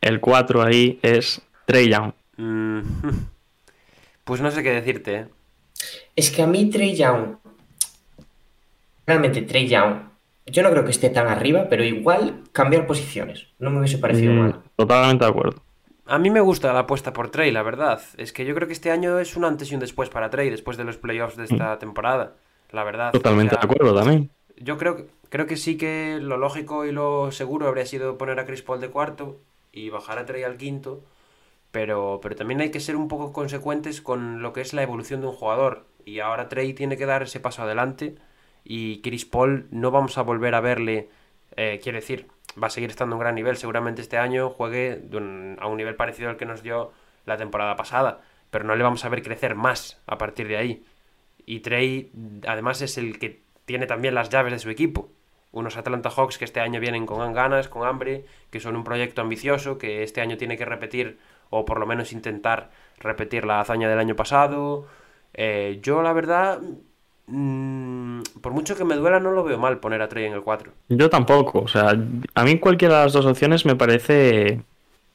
[0.01, 2.11] el 4 ahí es Trey Young.
[2.37, 2.79] Mm,
[4.23, 5.25] Pues no sé qué decirte, ¿eh?
[6.15, 7.37] Es que a mí Trey Young,
[9.05, 9.95] realmente Trey Young,
[10.45, 13.47] yo no creo que esté tan arriba, pero igual cambiar posiciones.
[13.59, 14.61] No me hubiese parecido Mm, mal.
[14.75, 15.61] Totalmente de acuerdo.
[16.05, 18.01] A mí me gusta la apuesta por Trey, la verdad.
[18.17, 20.49] Es que yo creo que este año es un antes y un después para Trey,
[20.49, 22.35] después de los playoffs de esta temporada.
[22.71, 23.09] La verdad.
[23.09, 23.17] Mm.
[23.17, 24.29] Totalmente O sea, de acuerdo también.
[24.57, 28.39] Yo creo, que- creo que sí que lo lógico y lo seguro habría sido poner
[28.39, 29.37] a Chris Paul de cuarto
[29.71, 31.03] y bajar a Trey al quinto.
[31.71, 35.21] Pero, pero también hay que ser un poco consecuentes con lo que es la evolución
[35.21, 35.85] de un jugador.
[36.05, 38.15] Y ahora Trey tiene que dar ese paso adelante.
[38.63, 41.09] Y Chris Paul no vamos a volver a verle.
[41.55, 42.27] eh, quiero decir,
[42.61, 43.57] va a seguir estando en un gran nivel.
[43.57, 45.01] Seguramente este año juegue
[45.59, 46.91] a un nivel parecido al que nos dio
[47.25, 48.21] la temporada pasada.
[48.49, 50.85] Pero no le vamos a ver crecer más a partir de ahí.
[51.45, 52.11] Y Trey,
[52.45, 55.09] además, es el que tiene también las llaves de su equipo.
[55.51, 59.21] Unos Atlanta Hawks que este año vienen con ganas, con hambre, que son un proyecto
[59.21, 63.89] ambicioso, que este año tiene que repetir, o por lo menos intentar repetir la hazaña
[63.89, 64.87] del año pasado.
[65.33, 66.59] Eh, yo, la verdad,
[67.27, 70.41] mm, por mucho que me duela, no lo veo mal poner a Trey en el
[70.41, 70.71] 4.
[70.89, 71.59] Yo tampoco.
[71.59, 71.95] O sea,
[72.33, 74.61] a mí cualquiera de las dos opciones me parece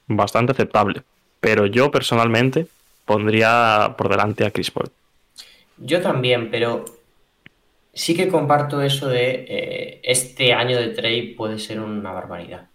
[0.06, 1.02] bastante aceptable.
[1.40, 2.66] Pero yo personalmente
[3.04, 4.90] pondría por delante a Chris Paul.
[5.78, 6.84] Yo también, pero
[7.96, 12.68] sí que comparto eso de eh, este año de Trey puede ser una barbaridad.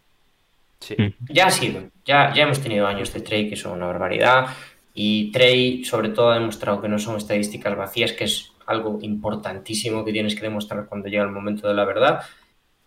[0.80, 0.96] Sí.
[0.98, 1.14] Mm.
[1.30, 4.48] Ya ha sido, ya, ya hemos tenido años de Trey que son una barbaridad
[4.96, 10.04] y Trey sobre todo ha demostrado que no son estadísticas vacías, que es algo importantísimo
[10.04, 12.22] que tienes que demostrar cuando llega el momento de la verdad.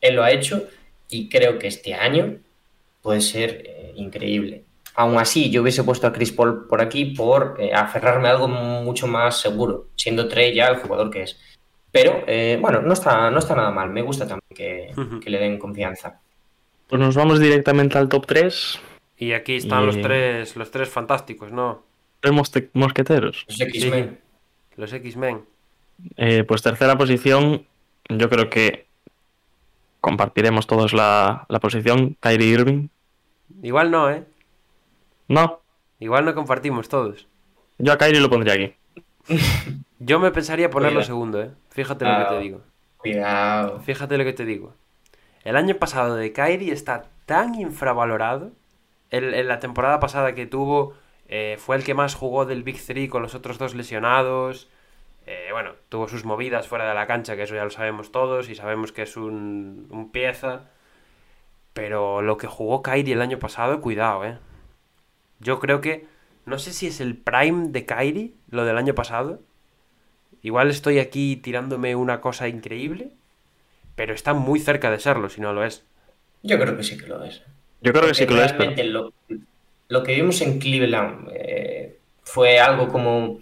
[0.01, 0.66] Él lo ha hecho
[1.09, 2.39] y creo que este año
[3.01, 4.64] puede ser eh, increíble.
[4.97, 8.49] Aún así, yo hubiese puesto a Chris Paul por aquí por eh, aferrarme a algo
[8.49, 11.39] mucho más seguro, siendo Trey ya el jugador que es.
[11.95, 14.42] Pero eh, bueno, no está, no está nada mal, me gusta también
[15.22, 16.20] que, le den confianza.
[16.88, 18.80] Pues nos vamos directamente al top 3.
[19.18, 21.84] Y aquí están los Y- tres, los tres fantásticos, ¿no?
[22.18, 22.34] Tres
[22.72, 23.45] mosqueteros.
[23.49, 24.18] Los X-Men.
[24.74, 25.42] Los X-Men.
[26.16, 27.64] Eh, pues tercera posición,
[28.09, 28.86] yo creo que
[30.01, 32.16] compartiremos todos la, la posición.
[32.18, 32.88] Kyrie Irving.
[33.62, 34.24] Igual no, ¿eh?
[35.28, 35.61] No,
[36.01, 37.28] Igual no compartimos todos.
[37.78, 38.74] yo a Kyrie lo pondría aquí.
[40.05, 41.07] Yo me pensaría ponerlo Cuidado.
[41.07, 41.50] segundo, ¿eh?
[41.70, 42.38] Fíjate lo que te Ah.
[42.38, 42.61] digo.
[42.98, 43.80] Cuidado.
[43.80, 44.74] Fíjate lo que te digo.
[45.44, 48.52] El año pasado de Kyrie está tan infravalorado.
[49.11, 50.94] El- en la temporada pasada que tuvo
[51.28, 54.68] eh, fue el que más jugó del Big Three con los otros dos lesionados.
[55.26, 58.50] Eh, bueno, tuvo sus movidas fuera de la cancha, que eso ya lo sabemos todos
[58.50, 60.68] y sabemos que es un, un pieza.
[61.72, 64.38] Pero lo que jugó Kyrie el año pasado, cuidado, ¿eh?
[65.40, 66.07] Yo creo que...
[66.46, 69.40] No sé si es el prime de Kyrie, lo del año pasado.
[70.45, 73.09] Igual estoy aquí tirándome una cosa increíble,
[73.97, 75.84] pero está muy cerca de serlo, si no lo es.
[76.42, 77.42] Yo creo que sí que lo es.
[77.80, 79.12] Yo creo que sí que lo es, pero lo,
[79.88, 83.40] lo que vimos en Cleveland eh, fue algo como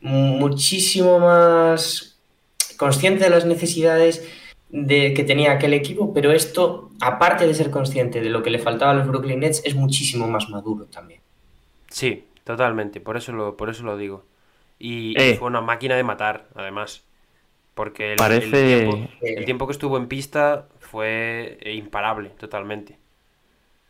[0.00, 2.18] muchísimo más
[2.76, 4.28] consciente de las necesidades
[4.68, 8.58] de, que tenía aquel equipo, pero esto, aparte de ser consciente de lo que le
[8.58, 11.20] faltaba a los Brooklyn Nets, es muchísimo más maduro también.
[11.88, 14.24] Sí, totalmente, por eso lo, por eso lo digo.
[14.84, 15.36] Y, y Eh.
[15.38, 17.04] fue una máquina de matar, además.
[17.74, 18.44] Porque el, Parece-
[18.80, 22.98] el tiempo, el tiempo que estuvo en pista fue eh, imparable, totalmente.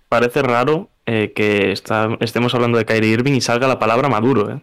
[0.09, 4.51] parece raro eh, que está- estemos hablando de Kyrie Irving y salga la palabra maduro,
[4.53, 4.61] ¿eh?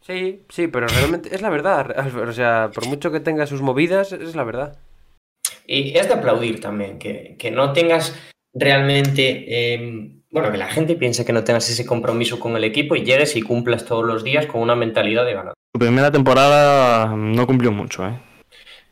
[0.00, 1.94] Sí, sí, pero realmente es la verdad.
[2.28, 4.78] O sea, por mucho que tenga sus movidas, es la verdad.
[5.66, 8.16] Y es de aplaudir también, que, que no tengas
[8.54, 9.44] realmente,
[9.74, 13.02] eh, bueno, que la gente piense que no tengas ese compromiso con el equipo y
[13.04, 15.54] llegues y cumplas todos los días con una mentalidad de ganador.
[15.74, 18.18] Su primera temporada no cumplió mucho, ¿eh?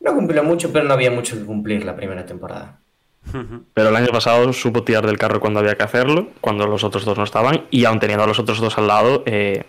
[0.01, 2.79] No cumplió mucho, pero no había mucho que cumplir la primera temporada.
[3.73, 7.03] Pero el año pasado supo tirar del carro cuando había que hacerlo, cuando los otros
[7.05, 9.63] dos no estaban, y aun teniendo a los otros dos al lado, eh,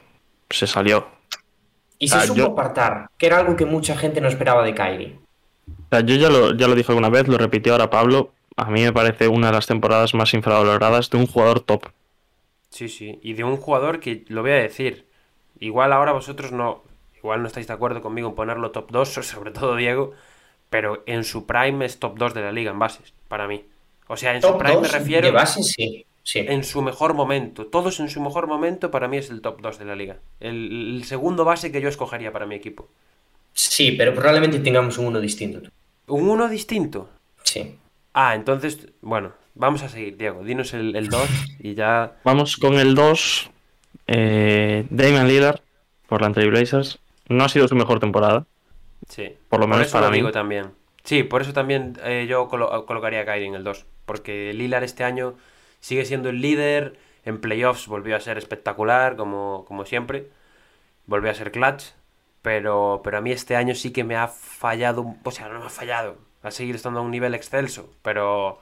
[0.48, 1.08] se salió.
[1.98, 4.74] Y se Ah, supo yo- apartar, que era algo que mucha gente no esperaba de
[4.74, 5.18] Kyrie.
[5.68, 8.30] O sea, yo ya lo, ya lo dije alguna vez, lo repitió ahora Pablo,
[8.60, 11.86] a mí me parece una de las temporadas más infravaloradas de un jugador top.
[12.68, 13.18] Sí, sí.
[13.22, 15.06] Y de un jugador que, lo voy a decir,
[15.58, 16.84] igual ahora vosotros no,
[17.16, 20.12] igual no estáis de acuerdo conmigo en ponerlo top 2, sobre todo Diego,
[20.68, 23.64] pero en su prime es top 2 de la liga en bases, para mí.
[24.08, 26.04] O sea, en su prime me 2 refiero de base, sí.
[26.22, 26.40] sí.
[26.40, 27.66] en su mejor momento.
[27.66, 30.18] Todos en su mejor momento para mí es el top 2 de la liga.
[30.38, 32.88] El, el segundo base que yo escogería para mi equipo.
[33.54, 35.70] Sí, pero probablemente tengamos un uno distinto.
[36.08, 37.08] Un uno distinto.
[37.42, 37.76] Sí.
[38.12, 40.42] Ah, entonces, bueno, vamos a seguir, Diego.
[40.44, 41.28] Dinos el 2
[41.60, 42.16] y ya...
[42.24, 43.50] Vamos con el 2,
[44.06, 45.60] eh, Damian Lillard,
[46.08, 46.98] por la Blazers.
[47.28, 48.46] No ha sido su mejor temporada,
[49.08, 49.36] Sí.
[49.48, 50.18] Por lo menos eso para lo mí.
[50.18, 50.72] digo también.
[51.04, 53.86] Sí, por eso también eh, yo colo- colocaría a Kyrie en el 2.
[54.04, 55.34] Porque Lillard este año
[55.80, 56.96] sigue siendo el líder.
[57.24, 60.28] En playoffs volvió a ser espectacular, como, como siempre.
[61.06, 61.84] Volvió a ser clutch.
[62.42, 65.14] Pero, pero a mí este año sí que me ha fallado.
[65.24, 66.18] O sea, no me ha fallado.
[66.42, 67.90] Ha seguido estando a un nivel excelso.
[68.02, 68.58] Pero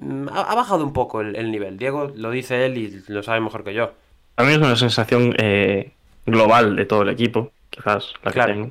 [0.00, 1.76] mm, ha, ha bajado un poco el, el nivel.
[1.78, 3.92] Diego lo dice él y lo sabe mejor que yo.
[4.36, 5.92] A mí es una sensación eh,
[6.26, 8.52] global de todo el equipo, quizás la que Claro.
[8.54, 8.70] tengo.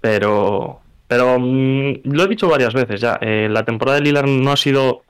[0.00, 3.18] Pero, pero mm, lo he dicho varias veces ya.
[3.20, 5.02] eh, la temporada de Lillard no ha sido,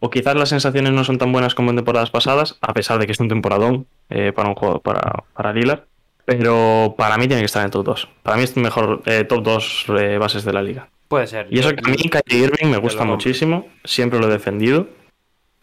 [0.00, 3.06] o quizás las sensaciones no son tan buenas como en temporadas pasadas, a pesar de
[3.06, 5.80] que es un temporadón eh, para un juego para, para Lillard.
[6.24, 8.08] Pero para mí tiene que estar en top 2.
[8.22, 10.88] Para mí es el mejor eh, top 2 eh, bases de la liga.
[11.10, 11.48] Puede ser.
[11.50, 14.86] Y eso que a mí Kyrie Irving me gusta muchísimo, siempre lo he defendido.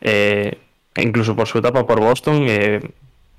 [0.02, 0.58] Eh,
[0.98, 2.82] incluso por su etapa por Boston, eh,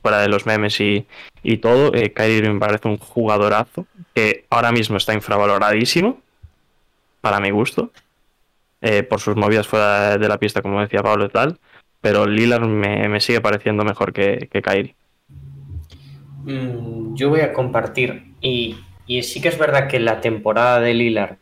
[0.00, 1.04] fuera de los memes y,
[1.42, 6.18] y todo, eh, Kyrie Irving parece un jugadorazo que ahora mismo está infravaloradísimo,
[7.20, 7.92] para mi gusto,
[8.80, 11.58] eh, por sus movidas fuera de la pista, como decía Pablo y tal.
[12.00, 14.94] Pero Lillard me, me sigue pareciendo mejor que, que Kyrie.
[16.44, 18.32] Mm, yo voy a compartir.
[18.40, 21.36] Y, y sí que es verdad que la temporada de Lillard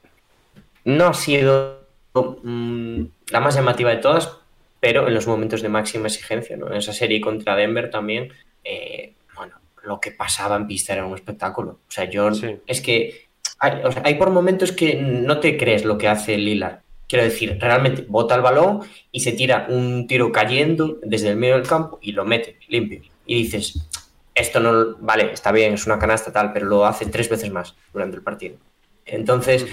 [0.87, 1.81] no ha sido
[2.15, 4.39] mm, la más llamativa de todas,
[4.81, 6.69] pero en los momentos de máxima exigencia, ¿no?
[6.69, 8.33] En esa serie contra Denver también,
[8.65, 11.73] eh, bueno, lo que pasaba en pista era un espectáculo.
[11.89, 12.57] O sea, yo Sí.
[12.67, 13.27] es que
[13.59, 16.81] hay, o sea, hay por momentos que no te crees lo que hace Lillard.
[17.09, 18.81] Quiero decir, realmente bota el balón
[19.11, 23.01] y se tira un tiro cayendo desde el medio del campo y lo mete limpio.
[23.27, 23.89] Y dices,
[24.35, 27.75] esto no, vale, está bien, es una canasta tal, pero lo hace tres veces más
[27.93, 28.57] durante el partido.
[29.05, 29.67] Entonces,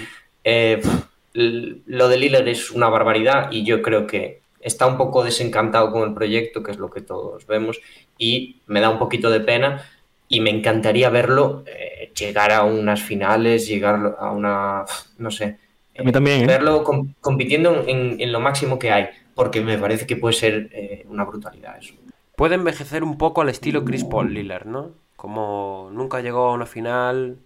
[1.34, 5.90] l- lo de Lillard es una barbaridad y yo creo que está un poco desencantado
[5.92, 7.80] con el proyecto, que es lo que todos vemos,
[8.18, 9.82] y me da un poquito de pena
[10.28, 14.84] y me encantaría verlo eh, llegar a unas finales, llegar a una,
[15.18, 15.58] no sé,
[15.98, 16.46] A mí también, ¿eh?
[16.46, 20.70] verlo com- compitiendo en, en lo máximo que hay, porque me parece que puede ser
[20.72, 21.94] eh, una brutalidad eso.
[22.36, 24.92] Puede envejecer un poco al estilo Chris Paul Lillard, ¿no?
[25.16, 27.38] Como nunca llegó a una final,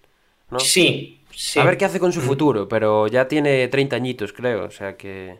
[0.50, 0.58] ¿no?
[0.58, 1.60] Sí, sí.
[1.60, 4.96] A ver qué hace con su futuro, pero ya tiene 30 añitos, creo, o sea
[4.96, 5.38] que...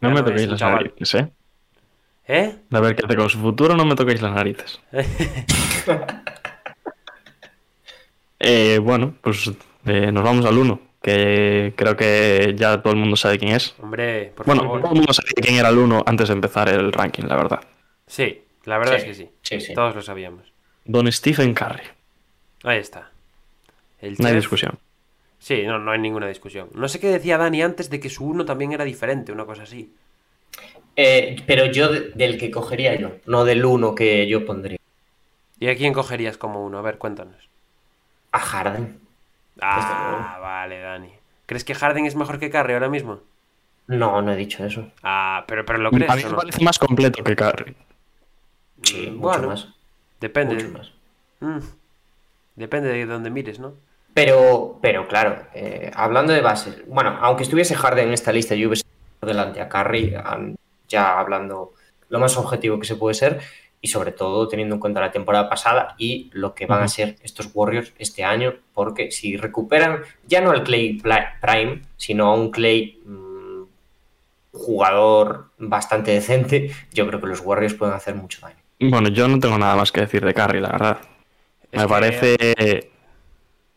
[0.00, 1.28] No me toquéis las narices, ¿eh?
[2.30, 2.56] ¿Eh?
[2.70, 4.80] A ver qué hace con su futuro, no me toquéis las narices.
[8.40, 9.50] Eh, bueno, pues
[9.86, 13.74] eh, nos vamos al 1, que creo que ya todo el mundo sabe quién es.
[13.82, 14.80] Hombre, por Bueno, favor.
[14.80, 17.60] todo el mundo sabía quién era el 1 antes de empezar el ranking, la verdad.
[18.06, 19.30] Sí, la verdad Sí, es que sí.
[19.42, 19.74] sí, sí.
[19.74, 20.52] Todos lo sabíamos.
[20.84, 21.82] Don Stephen Curry.
[22.62, 23.10] Ahí está.
[24.00, 24.78] El No hay discusión.
[25.38, 26.68] Sí, no, no hay ninguna discusión.
[26.74, 29.62] No sé qué decía Dani antes de que su uno también era diferente, una cosa
[29.62, 29.94] así.
[30.96, 34.78] Eh, pero yo de- del que cogería yo, no del uno que yo pondría.
[35.60, 36.78] ¿Y a quién cogerías como uno?
[36.78, 37.48] A ver, cuéntanos.
[38.32, 38.98] A Harden.
[39.60, 41.12] Ah, vale, Dani.
[41.46, 43.20] ¿Crees que Harden es mejor que Curry ahora mismo?
[43.86, 44.90] No, no he dicho eso.
[45.02, 46.42] Ah, pero, pero lo A mí crees o me no?
[46.42, 47.74] parece más completo que Curry.
[48.82, 49.68] Sí, mucho bueno, más.
[50.20, 50.54] Depende.
[50.54, 50.92] Mucho más.
[51.40, 51.58] Mm,
[52.56, 53.74] Depende de dónde mires, ¿no?
[54.14, 58.68] Pero, pero claro, eh, hablando de bases, bueno, aunque estuviese Harden en esta lista, yo
[58.68, 58.84] hubiese
[59.22, 60.14] delante a Curry,
[60.88, 61.74] ya hablando
[62.08, 63.40] lo más objetivo que se puede ser,
[63.80, 67.16] y sobre todo teniendo en cuenta la temporada pasada y lo que van a ser
[67.22, 71.00] estos Warriors este año, porque si recuperan ya no al Clay
[71.40, 73.62] Prime, sino a un Clay mm,
[74.52, 78.58] jugador bastante decente, yo creo que los Warriors pueden hacer mucho daño.
[78.80, 80.98] Bueno, yo no tengo nada más que decir de Curry, la verdad.
[81.72, 82.90] Me parece...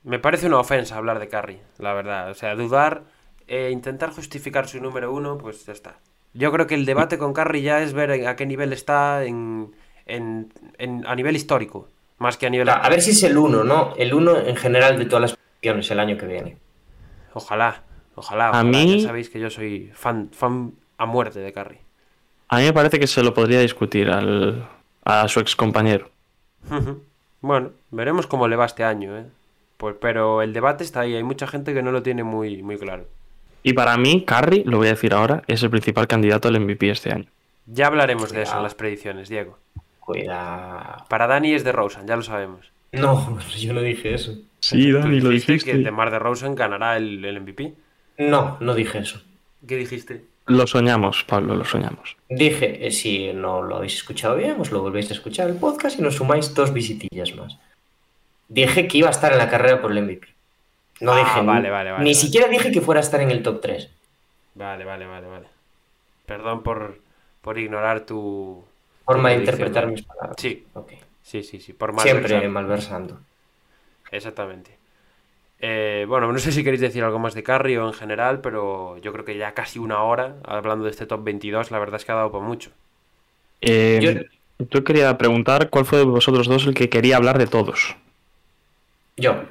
[0.04, 2.30] Me parece una ofensa hablar de Curry, la verdad.
[2.32, 3.04] O sea, dudar
[3.48, 5.98] e intentar justificar su número uno, pues ya está.
[6.34, 9.74] Yo creo que el debate con Curry ya es ver a qué nivel está en,
[10.06, 11.88] en- en- a nivel histórico,
[12.18, 12.70] más que a nivel...
[12.70, 13.94] A ver si es el uno, ¿no?
[13.98, 16.58] El uno en general de todas las posiciones el año que viene.
[17.34, 17.84] Ojalá,
[18.16, 18.50] ojalá.
[18.50, 21.80] A mí- Ya sabéis que yo soy fan, fan a muerte de Curry.
[22.48, 24.68] A mí me parece que se lo podría discutir al,
[25.04, 26.10] a su ex compañero.
[27.42, 29.26] Bueno, veremos cómo le va este año, ¿eh?
[29.82, 32.78] Pues, pero el debate está ahí, hay mucha gente que no lo tiene muy, muy
[32.78, 33.08] claro.
[33.64, 36.92] Y para mí, Curry, lo voy a decir ahora, es el principal candidato al MVP
[36.92, 37.26] este año.
[37.66, 39.58] Ya hablaremos de eso en las predicciones, Diego.
[40.00, 41.04] Cuidado.
[41.10, 42.72] Para Dani es de Rosen, ya lo sabemos.
[42.92, 44.36] No, yo no dije eso.
[44.60, 47.74] Sí, Tú dijiste que DeMar DeRozan ganará el, el MVP.
[48.20, 49.20] No, no dije eso.
[49.68, 50.26] ¿Qué dijiste?
[50.46, 52.18] Lo soñamos, Pablo, lo soñamos.
[52.30, 55.98] Dije, eh, si no lo habéis escuchado bien, os lo volvéis a escuchar el podcast
[55.98, 57.58] y nos sumáis dos visitillas más.
[58.54, 60.28] Dije que iba a estar en la carrera por el MVP.
[61.02, 62.16] No Ah, dije, vale, ni, vale, vale, ni vale.
[62.16, 63.90] siquiera dije que fuera a estar en el top 3.
[64.56, 65.48] Vale, vale, vale, vale.
[66.26, 67.00] Perdón por,
[67.42, 68.64] por ignorar tu...
[69.06, 70.36] Forma de tu interpretar mis palabras.
[70.40, 70.66] Sí,
[71.24, 71.74] sí, sí, sí.
[71.74, 73.20] Por Siempre malversando.
[74.12, 74.78] Exactamente.
[75.60, 78.98] Eh, bueno, no sé si queréis decir algo más de Curry o en general, pero
[78.98, 82.06] yo creo que ya casi una hora hablando de este top 22, la verdad es
[82.06, 82.72] que ha dado por mucho.
[83.62, 84.84] Eh, Yo- yo...
[84.84, 87.96] quería preguntar cuál fue de vosotros dos el que quería hablar de todos.
[89.18, 89.44] Yo.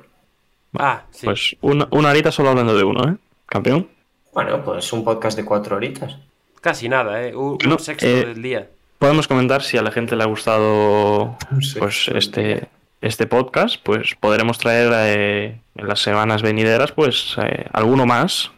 [0.78, 1.26] Ah, sí.
[1.26, 3.16] Pues una, una horita solo hablando de uno, ¿eh?
[3.46, 3.88] Campeón.
[4.32, 6.16] Bueno, pues un podcast de cuatro horitas.
[6.60, 7.34] Casi nada, ¿eh?
[7.34, 8.68] Un, No, un sexto eh, del día.
[8.98, 11.38] Podemos comentar si a la gente le ha gustado
[11.78, 12.68] pues este,
[13.00, 18.50] este podcast, pues podremos traer eh, en las semanas venideras pues eh, alguno más,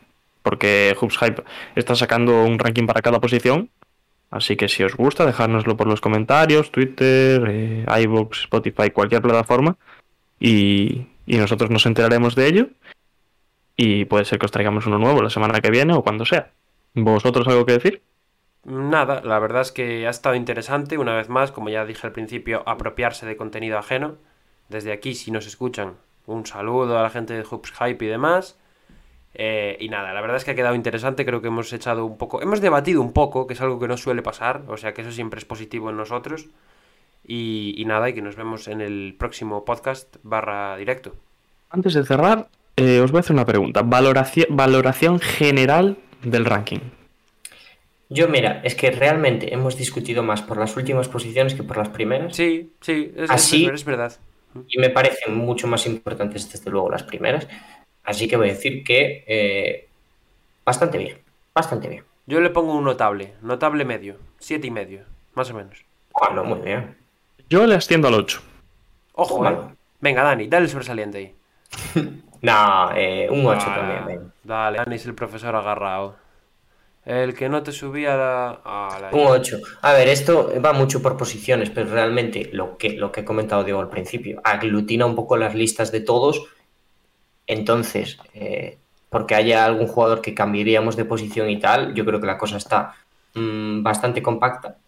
[0.43, 1.45] porque Hoops Hype
[1.77, 3.71] está sacando un ranking para cada posición,
[4.33, 9.77] así que si os gusta dejárnoslo por los comentarios, Twitter, eh, iVoox, Spotify, cualquier plataforma
[10.43, 12.67] y, nosotros nos enteraremos de ello
[13.77, 16.51] y puede ser que os traigamos uno nuevo la semana que viene o cuando sea.
[16.95, 18.03] ¿Vosotros algo que decir?
[18.65, 22.13] Nada, la verdad es que ha estado interesante, una vez más, como ya dije al
[22.13, 24.17] principio, apropiarse de contenido ajeno.
[24.69, 25.95] Desde aquí, si nos escuchan,
[26.27, 28.59] un saludo a la gente de Hoops Hype y demás.
[29.35, 32.19] Eh, y nada, la verdad es que ha quedado interesante, creo que hemos echado un
[32.19, 35.01] poco, hemos debatido un poco, que es algo que no suele pasar, o sea que
[35.01, 36.49] eso siempre es positivo en nosotros.
[37.27, 41.15] Y, y nada, y que nos vemos en el próximo podcast barra directo.
[41.71, 43.83] Antes de cerrar, eh, os voy a hacer una pregunta.
[43.83, 46.81] Valoración, valoración general del ranking.
[48.09, 51.89] Yo, mira, es que realmente hemos discutido más por las últimas posiciones que por las
[51.89, 52.37] primeras.
[52.37, 54.13] Sí, sí, es, es- Así- es verdad.
[54.69, 57.49] Y me parecen mucho más importantes, desde luego, las primeras.
[58.05, 59.89] Así que voy a decir que eh,
[60.65, 61.17] bastante bien.
[61.55, 62.05] Bastante bien.
[62.27, 65.05] Yo le pongo un notable, notable medio, siete y medio,
[65.35, 65.85] más o menos.
[66.21, 66.95] Bueno, muy bien.
[67.53, 68.41] Yo le asciendo al 8.
[69.13, 69.39] Ojo, eh.
[69.51, 69.77] Bueno.
[70.01, 71.35] Venga, Dani, dale el sobresaliente ahí.
[72.41, 74.33] No, eh, un 8 Ah, también.
[74.43, 76.17] Dale, Dani es el profesor agarrado.
[77.05, 78.59] El que no te subía la...
[78.65, 79.59] a la- Un 8.
[79.83, 83.63] A ver, esto va mucho por posiciones, pero realmente lo que, lo que he comentado
[83.65, 86.43] Diego al principio, aglutina un poco las listas de todos.
[87.47, 88.79] Entonces, eh,
[89.11, 92.57] porque haya algún jugador que cambiaríamos de posición y tal, yo creo que la cosa
[92.57, 92.95] está
[93.35, 94.79] mm, bastante compacta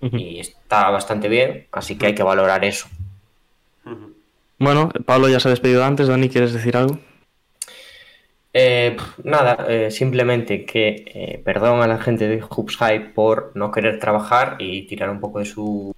[0.00, 2.88] y está bastante bien, así que hay que valorar eso.
[4.58, 6.08] Bueno, Pablo ya se ha despedido antes.
[6.08, 6.98] Dani, ¿quieres decir algo?
[8.52, 13.70] Eh, nada, eh, simplemente que eh, perdón a la gente de Hoops Hype por no
[13.70, 15.94] querer trabajar y tirar un poco de su,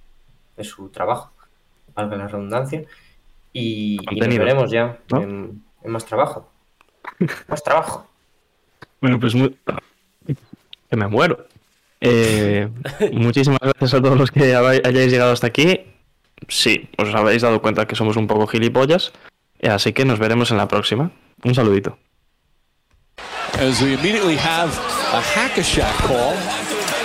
[0.57, 1.31] de su trabajo,
[1.95, 2.83] valga la redundancia.
[3.53, 5.21] Y, y nos veremos ya ¿no?
[5.21, 6.49] en, en más trabajo.
[7.47, 8.07] más trabajo.
[8.99, 9.57] Bueno, pues muy...
[10.89, 11.47] que me muero.
[12.01, 12.67] Eh,
[13.13, 15.81] muchísimas gracias a todos los que hayáis llegado hasta aquí.
[16.47, 19.13] Sí, os habéis dado cuenta que somos un poco gilipollas.
[19.63, 21.11] Así que nos veremos en la próxima.
[21.43, 21.97] Un saludito.
[23.59, 24.71] As we immediately have
[25.13, 26.33] a hack-a-shack call.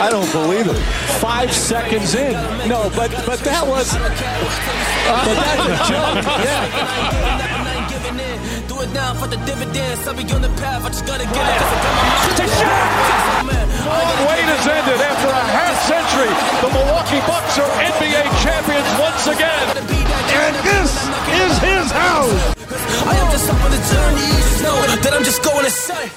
[0.01, 0.77] I don't believe it.
[1.21, 2.33] Five seconds in.
[2.69, 3.93] No, but but that was.
[3.95, 6.25] But that's a joke.
[6.45, 7.56] Yeah.
[8.77, 8.93] Giving in.
[8.93, 10.07] Do it now for the dividends.
[10.07, 10.85] I'll be on the path.
[10.85, 11.59] I just gotta get it.
[11.59, 13.69] 'cause I got my mind.
[13.87, 16.33] Long wait has ended after a half century.
[16.61, 19.67] The Milwaukee Bucks are NBA champions once again.
[20.37, 20.93] And this
[21.43, 22.35] is his house.
[23.07, 24.31] I am just up on the journey.
[24.63, 26.11] Know that I'm just going to say.